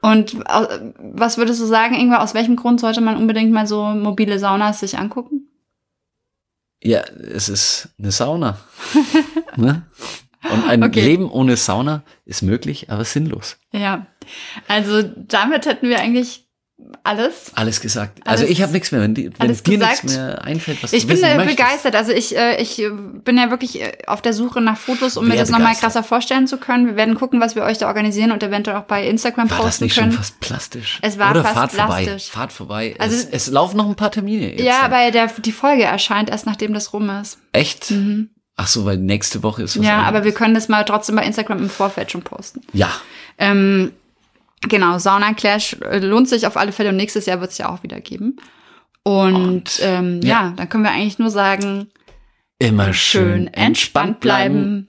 Und 0.00 0.34
äh, 0.34 0.92
was 0.98 1.38
würdest 1.38 1.60
du 1.60 1.66
sagen, 1.66 1.94
Ingwer, 1.94 2.22
aus 2.22 2.34
welchem 2.34 2.56
Grund 2.56 2.80
sollte 2.80 3.00
man 3.00 3.16
unbedingt 3.16 3.52
mal 3.52 3.66
so 3.66 3.84
mobile 3.86 4.38
Saunas 4.38 4.80
sich 4.80 4.98
angucken? 4.98 5.48
Ja, 6.82 7.00
es 7.00 7.48
ist 7.48 7.88
eine 7.98 8.12
Sauna. 8.12 8.58
ne? 9.56 9.86
Und 10.52 10.68
ein 10.68 10.82
Okay. 10.82 11.00
Leben 11.00 11.30
ohne 11.30 11.56
Sauna 11.56 12.02
ist 12.26 12.42
möglich, 12.42 12.90
aber 12.90 13.04
sinnlos. 13.04 13.56
Ja. 13.72 14.06
Also 14.68 15.02
damit 15.02 15.64
hätten 15.64 15.88
wir 15.88 16.00
eigentlich 16.00 16.43
alles. 17.04 17.52
Alles 17.54 17.80
gesagt. 17.80 18.20
also 18.26 18.42
Alles- 18.44 18.50
ich 18.50 18.62
habe 18.62 18.72
nichts 18.72 18.90
mehr. 18.90 19.00
Wenn, 19.00 19.14
die, 19.14 19.30
wenn 19.38 19.52
dir 19.52 19.78
nichts 19.78 20.02
mehr 20.04 20.42
einfällt, 20.44 20.82
was 20.82 20.92
Ich 20.92 21.06
du 21.06 21.14
bin 21.14 21.22
äh, 21.22 21.36
möchtest. 21.36 21.56
begeistert. 21.56 21.94
Also 21.94 22.12
ich, 22.12 22.36
äh, 22.36 22.60
ich 22.60 22.82
bin 23.24 23.38
ja 23.38 23.50
wirklich 23.50 23.80
äh, 23.80 23.92
auf 24.06 24.22
der 24.22 24.32
Suche 24.32 24.60
nach 24.60 24.76
Fotos, 24.76 25.16
um 25.16 25.24
mir 25.26 25.32
Wer 25.34 25.40
das 25.40 25.50
nochmal 25.50 25.74
krasser 25.76 26.02
vorstellen 26.02 26.46
zu 26.46 26.58
können. 26.58 26.86
Wir 26.86 26.96
werden 26.96 27.14
gucken, 27.14 27.40
was 27.40 27.54
wir 27.54 27.62
euch 27.62 27.78
da 27.78 27.86
organisieren 27.86 28.32
und 28.32 28.42
eventuell 28.42 28.76
auch 28.76 28.84
bei 28.84 29.06
Instagram 29.06 29.48
War 29.50 29.58
das 29.58 29.66
posten 29.66 29.84
nicht 29.84 29.96
können. 29.96 30.10
schon 30.12 30.18
fast 30.18 30.40
plastisch? 30.40 30.98
Es 31.02 31.18
war 31.18 31.30
Oder 31.30 31.42
fast 31.42 31.54
fahrt 31.54 31.72
vorbei. 31.72 32.04
plastisch. 32.04 32.30
Fahrt 32.30 32.52
vorbei. 32.52 32.94
Also- 32.98 33.16
es, 33.16 33.24
es 33.26 33.46
laufen 33.52 33.76
noch 33.76 33.88
ein 33.88 33.94
paar 33.96 34.10
Termine. 34.10 34.50
Jetzt 34.52 34.62
ja, 34.62 34.80
aber 34.82 35.10
der, 35.10 35.28
die 35.28 35.52
Folge 35.52 35.84
erscheint 35.84 36.28
erst, 36.30 36.46
nachdem 36.46 36.74
das 36.74 36.92
rum 36.92 37.08
ist. 37.10 37.38
Echt? 37.52 37.92
Ach 38.56 38.66
so, 38.68 38.84
weil 38.84 38.98
nächste 38.98 39.42
Woche 39.42 39.62
ist 39.62 39.72
was 39.76 39.80
Mhm. 39.80 39.84
Ja, 39.84 39.92
anderes. 39.98 40.08
aber 40.08 40.24
wir 40.24 40.32
können 40.32 40.54
das 40.54 40.68
mal 40.68 40.84
trotzdem 40.84 41.16
bei 41.16 41.24
Instagram 41.24 41.58
im 41.58 41.70
Vorfeld 41.70 42.10
schon 42.10 42.22
posten. 42.22 42.60
Ja, 42.72 42.90
Ähm, 43.38 43.92
genau, 44.68 44.98
Sauna 44.98 45.34
Clash 45.34 45.76
äh, 45.82 45.98
lohnt 45.98 46.28
sich 46.28 46.46
auf 46.46 46.56
alle 46.56 46.72
Fälle 46.72 46.90
und 46.90 46.96
nächstes 46.96 47.26
Jahr 47.26 47.40
wird 47.40 47.50
es 47.50 47.58
ja 47.58 47.68
auch 47.68 47.82
wieder 47.82 48.00
geben. 48.00 48.36
Und, 49.02 49.34
Und, 49.34 49.80
ähm, 49.82 50.20
ja. 50.22 50.28
ja. 50.28 50.52
dann 50.56 50.68
können 50.68 50.84
wir 50.84 50.90
eigentlich 50.90 51.18
nur 51.18 51.30
sagen, 51.30 51.88
immer 52.58 52.92
schön 52.92 53.48
entspannt 53.48 54.20
bleiben. 54.20 54.88